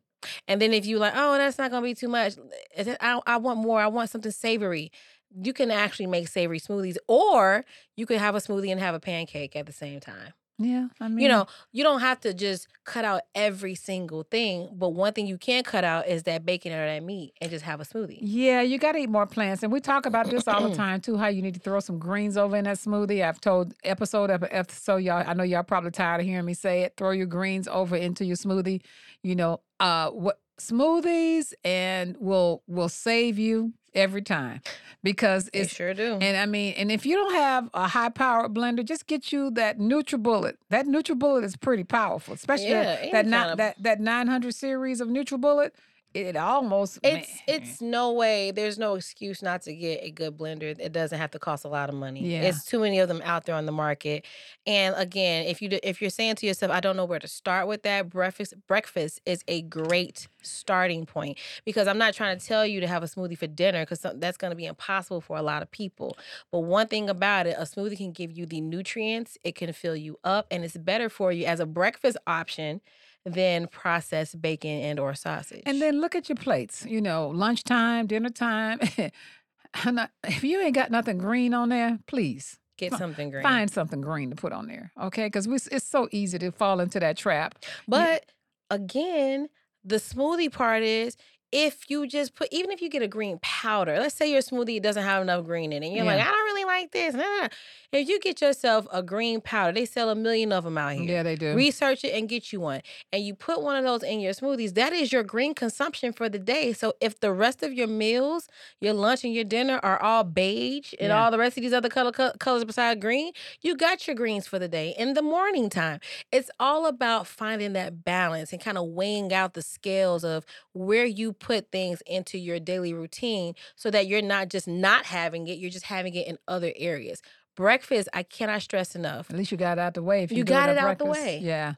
And 0.48 0.62
then 0.62 0.74
if 0.74 0.86
you 0.86 1.00
like, 1.00 1.14
oh, 1.16 1.38
that's 1.38 1.58
not 1.58 1.72
gonna 1.72 1.84
be 1.84 1.96
too 1.96 2.08
much. 2.08 2.36
I, 2.78 3.20
I 3.26 3.38
want 3.38 3.60
more. 3.60 3.82
I 3.82 3.88
want 3.88 4.10
something 4.10 4.32
savory. 4.32 4.92
You 5.34 5.54
can 5.54 5.72
actually 5.72 6.08
make 6.08 6.28
savory 6.28 6.60
smoothies, 6.60 6.98
or 7.08 7.66
you 7.96 8.06
could 8.06 8.18
have 8.18 8.36
a 8.36 8.40
smoothie 8.40 8.72
and 8.72 8.80
have 8.80 8.96
a 8.96 9.00
pancake 9.00 9.56
at 9.56 9.66
the 9.66 9.74
same 9.74 10.00
time. 10.00 10.34
Yeah, 10.64 10.88
I 11.00 11.08
mean, 11.08 11.20
You 11.20 11.28
know, 11.30 11.48
you 11.72 11.84
don't 11.84 12.00
have 12.02 12.20
to 12.22 12.34
just 12.34 12.68
cut 12.84 13.06
out 13.06 13.22
every 13.36 13.76
single 13.76 14.24
thing, 14.24 14.70
but 14.74 14.90
one 14.90 15.14
thing 15.14 15.28
you 15.28 15.38
can 15.38 15.64
cut 15.64 15.84
out 15.84 16.08
is 16.08 16.24
that 16.24 16.46
bacon 16.46 16.72
or 16.72 16.86
that 16.86 17.04
meat 17.04 17.34
and 17.42 17.50
just 17.52 17.64
have 17.66 17.80
a 17.80 17.84
smoothie. 17.84 18.20
Yeah, 18.22 18.62
you 18.62 18.78
got 18.78 18.94
to 18.94 19.00
eat 19.00 19.10
more 19.10 19.26
plants, 19.26 19.64
and 19.64 19.72
we 19.72 19.80
talk 19.80 20.06
about 20.06 20.30
this 20.30 20.48
all 20.48 20.68
the 20.70 20.76
time 20.86 21.02
too. 21.02 21.18
How 21.18 21.28
you 21.28 21.42
need 21.42 21.54
to 21.56 21.60
throw 21.60 21.80
some 21.80 22.00
greens 22.00 22.38
over 22.38 22.56
in 22.56 22.64
that 22.66 22.78
smoothie. 22.78 23.24
I've 23.28 23.42
told 23.42 23.74
episode 23.84 24.30
after 24.30 24.48
episode, 24.52 24.98
y'all. 24.98 25.24
I 25.26 25.34
know 25.34 25.44
y'all 25.44 25.64
probably 25.64 25.92
tired 25.92 26.22
of 26.22 26.28
hearing 26.28 26.46
me 26.46 26.54
say 26.54 26.82
it. 26.82 26.94
Throw 26.98 27.12
your 27.12 27.28
greens 27.28 27.68
over 27.68 27.96
into 27.96 28.26
your 28.26 28.38
smoothie. 28.38 28.82
You 29.24 29.36
know, 29.36 29.62
uh, 29.80 30.10
what 30.10 30.40
smoothies 30.60 31.54
and 31.64 32.16
will 32.20 32.64
will 32.68 32.90
save 32.90 33.38
you 33.40 33.74
every 33.94 34.22
time 34.22 34.62
because 35.04 35.50
it 35.54 35.70
sure 35.70 35.94
do. 35.94 36.14
and 36.22 36.38
I 36.38 36.46
mean, 36.46 36.74
and 36.78 36.92
if 36.92 37.06
you 37.06 37.16
don't 37.16 37.34
have 37.34 37.70
a 37.74 37.88
high 37.88 38.10
powered 38.10 38.54
blender, 38.54 38.86
just 38.86 39.08
get 39.08 39.32
you 39.32 39.52
that 39.52 39.80
NutriBullet. 39.80 40.56
That 40.70 40.86
NutriBullet 40.86 41.44
is 41.44 41.56
pretty 41.56 41.84
powerful, 41.84 42.34
especially 42.34 42.70
Yeah, 42.70 42.84
that 42.84 43.12
that, 43.12 43.26
ni- 43.26 43.32
kind 43.32 43.52
of- 43.52 43.58
that 43.58 43.76
that 43.82 44.00
900 44.00 44.54
series 44.56 45.02
of 45.02 45.08
NutriBullet. 45.08 45.72
It 46.14 46.36
almost 46.36 47.00
It's 47.04 47.28
man. 47.28 47.44
it's 47.48 47.82
no 47.82 48.12
way. 48.12 48.52
There's 48.52 48.78
no 48.78 48.96
excuse 48.96 49.42
not 49.42 49.62
to 49.64 49.74
get 49.74 50.04
a 50.04 50.12
good 50.12 50.38
blender. 50.38 50.76
It 50.78 50.92
doesn't 50.92 51.18
have 51.18 51.32
to 51.32 51.40
cost 51.40 51.64
a 51.64 51.70
lot 51.70 51.88
of 51.88 51.96
money. 51.96 52.20
Yeah. 52.34 52.42
It's 52.42 52.66
too 52.66 52.80
many 52.80 53.00
of 53.00 53.08
them 53.08 53.22
out 53.24 53.46
there 53.46 53.56
on 53.56 53.66
the 53.66 53.72
market. 53.72 54.26
And 54.68 54.94
again, 54.98 55.46
if 55.46 55.62
you 55.62 55.70
do, 55.70 55.80
if 55.84 56.02
you're 56.02 56.10
saying 56.10 56.36
to 56.36 56.46
yourself, 56.46 56.72
I 56.72 56.82
don't 56.82 56.98
know 56.98 57.06
where 57.06 57.20
to 57.20 57.28
start 57.28 57.68
with 57.68 57.84
that, 57.84 58.10
breakfast 58.10 58.56
breakfast 58.68 59.22
is 59.26 59.44
a 59.48 59.62
great 59.62 60.28
starting 60.42 61.06
point 61.06 61.38
because 61.64 61.88
I'm 61.88 61.98
not 61.98 62.14
trying 62.14 62.38
to 62.38 62.46
tell 62.46 62.66
you 62.66 62.82
to 62.82 62.88
have 62.88 63.04
a 63.04 63.08
smoothie 63.08 63.38
for 63.38 63.48
dinner 63.48 63.84
because 63.84 64.06
that's 64.16 64.38
going 64.38 64.52
to 64.52 64.58
be 64.58 64.66
impossible 64.66 65.22
for 65.22 65.38
a 65.38 65.42
lot 65.42 65.62
of 65.62 65.72
people. 65.72 66.18
But 66.52 66.60
one 66.60 66.88
thing 66.88 67.10
about 67.10 67.48
it, 67.48 67.56
a 67.58 67.64
smoothie 67.64 67.98
can 67.98 68.12
give 68.12 68.32
you 68.32 68.46
the 68.46 68.60
nutrients. 68.60 69.38
It 69.44 69.56
can 69.56 69.72
fill 69.72 69.96
you 69.96 70.20
up, 70.24 70.48
and 70.52 70.66
it's 70.66 70.76
better 70.76 71.08
for 71.10 71.32
you 71.32 71.46
as 71.46 71.60
a 71.62 71.66
breakfast 71.66 72.18
option 72.28 72.82
than 73.26 73.68
processed 73.68 74.42
bacon 74.42 74.72
and 74.72 75.00
or 75.00 75.14
sausage. 75.14 75.64
And 75.66 75.82
then 75.82 76.02
look 76.02 76.16
at 76.16 76.28
your 76.30 76.36
plates. 76.36 76.86
You 76.86 77.02
know, 77.02 77.28
lunchtime, 77.30 78.08
dinner 78.08 78.30
time. 78.30 78.80
I'm 79.74 79.96
not- 79.96 80.12
if 80.24 80.44
you 80.44 80.60
ain't 80.62 80.76
got 80.76 80.92
nothing 80.92 81.18
green 81.18 81.54
on 81.54 81.70
there, 81.70 82.00
please 82.08 82.58
get 82.78 82.94
something 82.94 83.30
green. 83.30 83.44
find 83.44 83.70
something 83.70 84.02
green 84.02 84.30
to 84.32 84.36
put 84.36 84.52
on 84.52 84.68
there. 84.68 84.92
Okay, 85.02 85.28
because 85.28 85.46
it's 85.72 85.88
so 85.88 86.08
easy 86.12 86.40
to 86.40 86.52
fall 86.52 86.80
into 86.80 87.00
that 87.00 87.16
trap. 87.16 87.56
But 87.88 88.26
again, 88.70 89.50
the 89.84 89.98
smoothie 89.98 90.52
part 90.52 90.84
is 90.84 91.16
if 91.52 91.90
you 91.90 92.08
just 92.08 92.36
put, 92.36 92.48
even 92.52 92.72
if 92.72 92.82
you 92.82 92.90
get 92.90 93.02
a 93.02 93.08
green 93.08 93.40
powder, 93.42 93.98
let's 94.00 94.16
say 94.16 94.32
your 94.32 94.42
smoothie 94.42 94.82
doesn't 94.82 95.04
have 95.04 95.22
enough 95.22 95.46
green 95.46 95.74
in 95.74 95.84
it, 95.84 95.92
you're 95.92 96.06
like, 96.06 96.20
I 96.22 96.24
don't 96.24 96.46
really 96.46 96.66
like 96.66 96.92
this. 96.92 97.14
nah, 97.14 97.22
nah." 97.42 97.48
If 97.92 98.08
you 98.08 98.22
get 98.22 98.40
yourself 98.40 98.88
a 98.94 99.04
green 99.04 99.42
powder, 99.42 99.74
they 99.74 99.84
sell 99.86 100.10
a 100.10 100.16
million 100.16 100.54
of 100.54 100.64
them 100.64 100.78
out 100.78 100.94
here. 100.94 101.04
Yeah, 101.04 101.24
they 101.24 101.36
do. 101.36 101.54
Research 101.54 102.06
it 102.06 102.14
and 102.14 102.30
get 102.30 102.54
you 102.54 102.62
one. 102.62 102.80
And 103.12 103.22
you 103.22 103.36
put 103.36 103.62
one 103.62 103.76
of 103.76 103.84
those 103.84 104.02
in 104.02 104.22
your 104.22 104.32
smoothies, 104.32 104.76
that 104.76 104.94
is 104.94 105.12
your 105.12 105.24
green 105.24 105.54
consumption 105.54 106.14
for 106.14 106.30
the 106.30 106.40
day. 106.40 106.72
So 106.72 106.94
if 107.02 107.20
the 107.20 107.34
rest 107.34 107.64
of 107.64 107.74
your 107.74 107.88
meals, 107.88 108.48
your 108.80 108.94
lunch 108.94 109.26
and 109.26 109.34
your 109.34 109.44
dinner 109.44 109.78
are 109.84 110.02
all 110.02 110.24
beige 110.24 110.94
and 111.02 111.10
Yeah. 111.10 111.22
all 111.22 111.32
the 111.32 111.38
rest 111.38 111.58
of 111.58 111.64
these 111.64 111.74
other 111.74 111.90
color, 111.90 112.14
co- 112.14 112.32
colors 112.40 112.64
beside 112.64 113.02
green, 113.02 113.34
you 113.60 113.76
got 113.76 114.08
your 114.08 114.16
greens 114.16 114.48
for 114.48 114.58
the 114.58 114.70
day 114.70 114.96
in 114.98 115.14
the 115.14 115.22
morning 115.22 115.70
time. 115.70 116.00
It's 116.32 116.50
all 116.62 116.86
about 116.86 117.28
finding 117.28 117.74
that 117.74 118.06
balance 118.06 118.54
and 118.54 118.62
kind 118.62 118.78
of 118.78 118.86
weighing 118.88 119.34
out 119.34 119.54
the 119.54 119.62
scales 119.62 120.24
of 120.24 120.46
where 120.72 121.04
you 121.06 121.34
put 121.42 121.72
things 121.72 122.02
into 122.06 122.38
your 122.38 122.60
daily 122.60 122.94
routine 122.94 123.56
so 123.76 123.92
that 123.92 124.08
you're 124.08 124.22
not 124.22 124.50
just 124.50 124.68
not 124.68 125.06
having 125.06 125.48
it, 125.48 125.58
you're 125.58 125.70
just 125.70 125.86
having 125.86 126.14
it 126.16 126.28
in 126.28 126.38
other 126.48 126.72
areas. 126.76 127.22
Breakfast, 127.56 128.08
I 128.14 128.24
cannot 128.24 128.62
stress 128.62 128.96
enough. 128.96 129.30
At 129.30 129.36
least 129.36 129.52
you 129.52 129.58
got 129.58 129.78
it 129.78 129.82
out 129.82 129.96
the 129.96 130.04
way. 130.04 130.24
If 130.24 130.32
you, 130.32 130.38
You 130.38 130.44
got 130.46 130.70
it 130.70 130.78
out 130.78 131.00
the 131.00 131.06
way. 131.06 131.40
Yeah. 131.44 131.74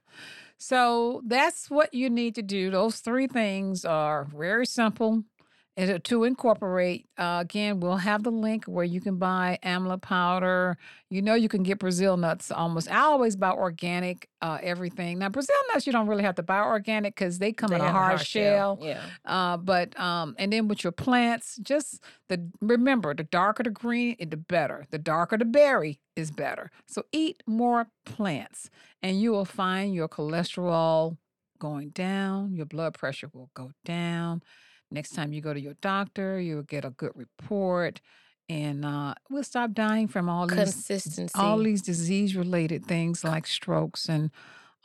So 0.58 1.22
that's 1.26 1.70
what 1.70 1.94
you 1.94 2.10
need 2.10 2.36
to 2.36 2.42
do. 2.42 2.70
Those 2.70 3.00
three 3.00 3.28
things 3.28 3.84
are 3.84 4.26
very 4.26 4.66
simple 4.66 5.24
and 5.76 6.04
to 6.04 6.24
incorporate. 6.24 7.08
Uh, 7.18 7.40
again, 7.42 7.80
we'll 7.80 7.98
have 7.98 8.24
the 8.24 8.32
link 8.32 8.66
where 8.66 8.86
you 8.86 9.02
can 9.02 9.18
buy 9.18 9.58
amla 9.64 10.02
powder. 10.02 10.78
You 11.10 11.22
know, 11.22 11.34
you 11.34 11.50
can 11.50 11.64
get 11.64 11.80
Brazil 11.80 12.16
nuts 12.16 12.52
almost. 12.52 12.92
I 12.92 13.00
always 13.00 13.36
buy 13.36 13.52
organic 13.52 14.30
uh, 14.42 14.60
everything. 14.62 15.20
Now, 15.20 15.30
Brazil 15.30 15.56
nuts, 15.72 15.88
you 15.88 15.94
don't 15.94 16.08
really 16.08 16.24
have 16.24 16.36
to 16.36 16.44
buy 16.44 16.62
organic 16.62 17.16
because 17.16 17.40
they 17.40 17.54
come 17.54 17.70
They 17.70 17.76
in 17.76 17.82
a 17.82 17.86
have 17.86 17.94
hard, 17.94 18.22
shell. 18.22 18.78
Yeah. 18.82 19.02
Uh, 19.26 19.58
but 19.58 20.00
um, 20.00 20.36
and 20.38 20.54
then 20.54 20.68
with 20.68 20.84
your 20.84 20.92
plants, 20.92 21.58
just 21.62 22.04
the 22.30 22.50
remember 22.62 23.14
the 23.16 23.24
darker 23.24 23.64
the 23.64 23.72
green, 23.72 24.16
it 24.20 24.30
the 24.30 24.38
better. 24.38 24.86
The 24.92 25.00
darker 25.00 25.38
the 25.38 25.46
berry 25.46 26.00
is 26.16 26.30
better. 26.30 26.70
So 26.86 27.04
eat 27.12 27.42
more 27.48 27.88
plants, 28.06 28.70
and 29.02 29.20
you 29.20 29.32
will 29.32 29.46
find 29.46 29.96
your 29.96 30.08
cholesterol 30.08 31.18
going 31.58 31.90
down. 31.90 32.54
Your 32.54 32.66
blood 32.66 32.94
pressure 32.94 33.30
will 33.34 33.50
go 33.56 33.72
down. 33.86 34.44
Next 34.94 35.16
time 35.16 35.34
you 35.34 35.42
go 35.42 35.54
to 35.54 35.60
your 35.60 35.74
doctor, 35.82 36.40
you'll 36.40 36.62
get 36.62 36.86
a 36.86 36.92
good 36.92 37.14
report, 37.16 38.00
and 38.48 38.86
uh, 38.86 39.16
we'll 39.28 39.44
stop 39.44 39.74
dying 39.74 40.08
from 40.08 40.30
all 40.30 40.46
these 40.46 40.58
Consistency. 40.58 41.34
all 41.36 41.58
these 41.58 41.82
disease 41.82 42.36
related 42.36 42.86
things 42.86 43.24
like 43.24 43.48
strokes 43.48 44.08
and 44.08 44.30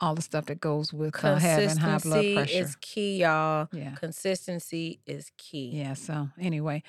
all 0.01 0.15
the 0.15 0.21
stuff 0.21 0.45
that 0.45 0.59
goes 0.61 0.93
with 0.93 1.23
uh, 1.23 1.35
having 1.35 1.69
high 1.77 1.97
blood 1.97 2.23
Consistency 2.23 2.35
pressure. 2.35 2.63
is 2.63 2.75
key, 2.81 3.17
y'all. 3.17 3.67
yeah. 3.71 3.91
Consistency 3.95 4.99
is 5.05 5.31
key. 5.37 5.71
Yeah. 5.73 5.93
So 5.93 6.29
anyway, 6.39 6.83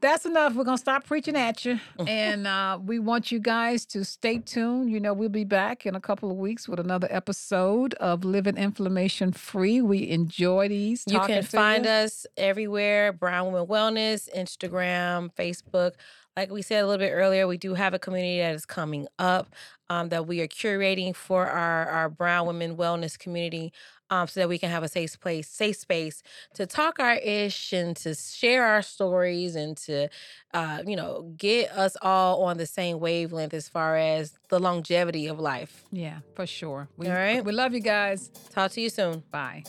that's 0.00 0.24
enough. 0.24 0.54
We're 0.54 0.64
gonna 0.64 0.78
stop 0.78 1.04
preaching 1.04 1.36
at 1.36 1.64
you, 1.64 1.80
and 2.06 2.46
uh, 2.46 2.78
we 2.82 2.98
want 2.98 3.32
you 3.32 3.40
guys 3.40 3.84
to 3.86 4.04
stay 4.04 4.38
tuned. 4.38 4.90
You 4.90 5.00
know, 5.00 5.12
we'll 5.12 5.28
be 5.28 5.44
back 5.44 5.86
in 5.86 5.94
a 5.94 6.00
couple 6.00 6.30
of 6.30 6.36
weeks 6.36 6.68
with 6.68 6.78
another 6.78 7.08
episode 7.10 7.94
of 7.94 8.24
Living 8.24 8.56
Inflammation 8.56 9.32
Free. 9.32 9.80
We 9.80 10.08
enjoy 10.10 10.68
these. 10.68 11.04
You 11.08 11.20
can 11.20 11.42
find 11.42 11.84
you. 11.84 11.90
us 11.90 12.26
everywhere 12.36 13.12
Brown 13.12 13.52
Women 13.52 13.66
Wellness, 13.66 14.28
Instagram, 14.34 15.30
Facebook. 15.34 15.92
Like 16.36 16.50
we 16.50 16.62
said 16.62 16.82
a 16.82 16.86
little 16.86 17.04
bit 17.04 17.12
earlier, 17.12 17.46
we 17.46 17.58
do 17.58 17.74
have 17.74 17.94
a 17.94 17.98
community 17.98 18.38
that 18.38 18.54
is 18.54 18.66
coming 18.66 19.06
up 19.18 19.54
um, 19.88 20.08
that 20.08 20.26
we 20.26 20.40
are 20.40 20.48
curating 20.48 21.14
for 21.14 21.46
our, 21.46 21.86
our 21.86 22.08
Brown 22.08 22.46
Women 22.46 22.76
Wellness 22.76 23.16
community 23.16 23.72
um, 24.10 24.26
so 24.26 24.40
that 24.40 24.48
we 24.48 24.58
can 24.58 24.70
have 24.70 24.82
a 24.82 24.88
safe 24.88 25.18
place, 25.20 25.48
safe 25.48 25.76
space 25.76 26.22
to 26.54 26.66
talk 26.66 26.98
our 26.98 27.14
ish 27.14 27.72
and 27.72 27.96
to 27.98 28.14
share 28.14 28.64
our 28.64 28.82
stories 28.82 29.54
and 29.54 29.76
to, 29.78 30.08
uh, 30.52 30.82
you 30.86 30.96
know, 30.96 31.32
get 31.36 31.70
us 31.70 31.96
all 32.02 32.42
on 32.44 32.56
the 32.56 32.66
same 32.66 32.98
wavelength 32.98 33.54
as 33.54 33.68
far 33.68 33.96
as 33.96 34.36
the 34.48 34.58
longevity 34.58 35.26
of 35.26 35.38
life. 35.38 35.84
Yeah, 35.92 36.18
for 36.34 36.46
sure. 36.46 36.88
We, 36.96 37.08
All 37.08 37.14
right. 37.14 37.44
We 37.44 37.52
love 37.52 37.74
you 37.74 37.80
guys. 37.80 38.30
Talk 38.50 38.72
to 38.72 38.80
you 38.80 38.90
soon. 38.90 39.22
Bye. 39.30 39.64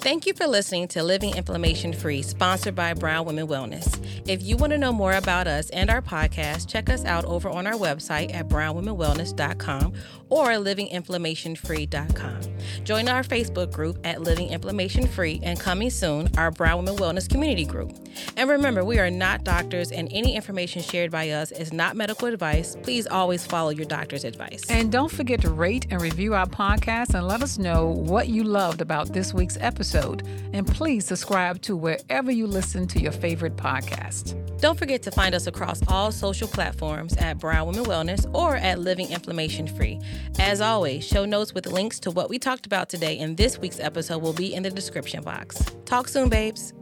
Thank 0.00 0.26
you 0.26 0.32
for 0.34 0.46
listening 0.46 0.86
to 0.88 1.02
Living 1.02 1.36
Inflammation 1.36 1.92
Free, 1.92 2.22
sponsored 2.22 2.74
by 2.76 2.94
Brown 2.94 3.26
Women 3.26 3.48
Wellness. 3.48 3.98
If 4.28 4.42
you 4.42 4.56
want 4.56 4.70
to 4.70 4.78
know 4.78 4.92
more 4.92 5.12
about 5.14 5.46
us 5.48 5.70
and 5.70 5.90
our 5.90 6.00
podcast, 6.00 6.68
check 6.68 6.88
us 6.88 7.04
out 7.04 7.24
over 7.24 7.48
on 7.48 7.66
our 7.66 7.74
website 7.74 8.32
at 8.32 8.48
brownwomenwellness.com 8.48 9.92
or 10.28 10.46
livinginflammationfree.com. 10.48 12.40
Join 12.84 13.08
our 13.08 13.22
Facebook 13.22 13.72
group 13.72 13.98
at 14.04 14.22
Living 14.22 14.48
Inflammation 14.48 15.06
Free 15.06 15.40
and 15.42 15.58
coming 15.58 15.90
soon, 15.90 16.28
our 16.36 16.50
Brown 16.50 16.84
Women 16.84 16.96
Wellness 16.96 17.28
community 17.28 17.64
group. 17.64 17.92
And 18.36 18.48
remember, 18.48 18.84
we 18.84 18.98
are 18.98 19.10
not 19.10 19.44
doctors 19.44 19.92
and 19.92 20.08
any 20.12 20.34
information 20.34 20.82
shared 20.82 21.10
by 21.10 21.30
us 21.30 21.52
is 21.52 21.72
not 21.72 21.96
medical 21.96 22.28
advice. 22.28 22.76
Please 22.82 23.06
always 23.06 23.46
follow 23.46 23.70
your 23.70 23.86
doctor's 23.86 24.24
advice. 24.24 24.64
And 24.68 24.90
don't 24.90 25.10
forget 25.10 25.40
to 25.42 25.50
rate 25.50 25.86
and 25.90 26.00
review 26.00 26.34
our 26.34 26.46
podcast 26.46 27.14
and 27.14 27.26
let 27.26 27.42
us 27.42 27.58
know 27.58 27.86
what 27.86 28.28
you 28.28 28.44
loved 28.44 28.80
about 28.80 29.12
this 29.12 29.32
week's 29.34 29.56
episode. 29.60 30.26
And 30.52 30.66
please 30.66 31.06
subscribe 31.06 31.62
to 31.62 31.76
wherever 31.76 32.30
you 32.30 32.46
listen 32.46 32.86
to 32.88 33.00
your 33.00 33.12
favorite 33.12 33.56
podcast. 33.56 34.34
Don't 34.60 34.78
forget 34.78 35.02
to 35.02 35.12
find 35.12 35.34
us 35.36 35.46
across 35.46 35.80
all 35.86 36.10
social 36.10 36.48
platforms 36.48 37.16
at 37.18 37.38
Brown 37.38 37.68
Women 37.68 37.84
Wellness 37.84 38.28
or 38.34 38.56
at 38.56 38.80
Living 38.80 39.08
Inflammation 39.10 39.68
Free. 39.68 40.00
As 40.40 40.60
always, 40.60 41.06
show 41.06 41.24
notes 41.24 41.54
with 41.54 41.66
links 41.66 42.00
to 42.00 42.10
what 42.10 42.28
we 42.28 42.40
talked 42.58 42.66
about 42.66 42.88
today 42.88 43.16
in 43.16 43.36
this 43.36 43.56
week's 43.56 43.78
episode 43.78 44.20
will 44.20 44.32
be 44.32 44.52
in 44.52 44.64
the 44.64 44.70
description 44.70 45.22
box. 45.22 45.64
Talk 45.84 46.08
soon, 46.08 46.28
babes. 46.28 46.72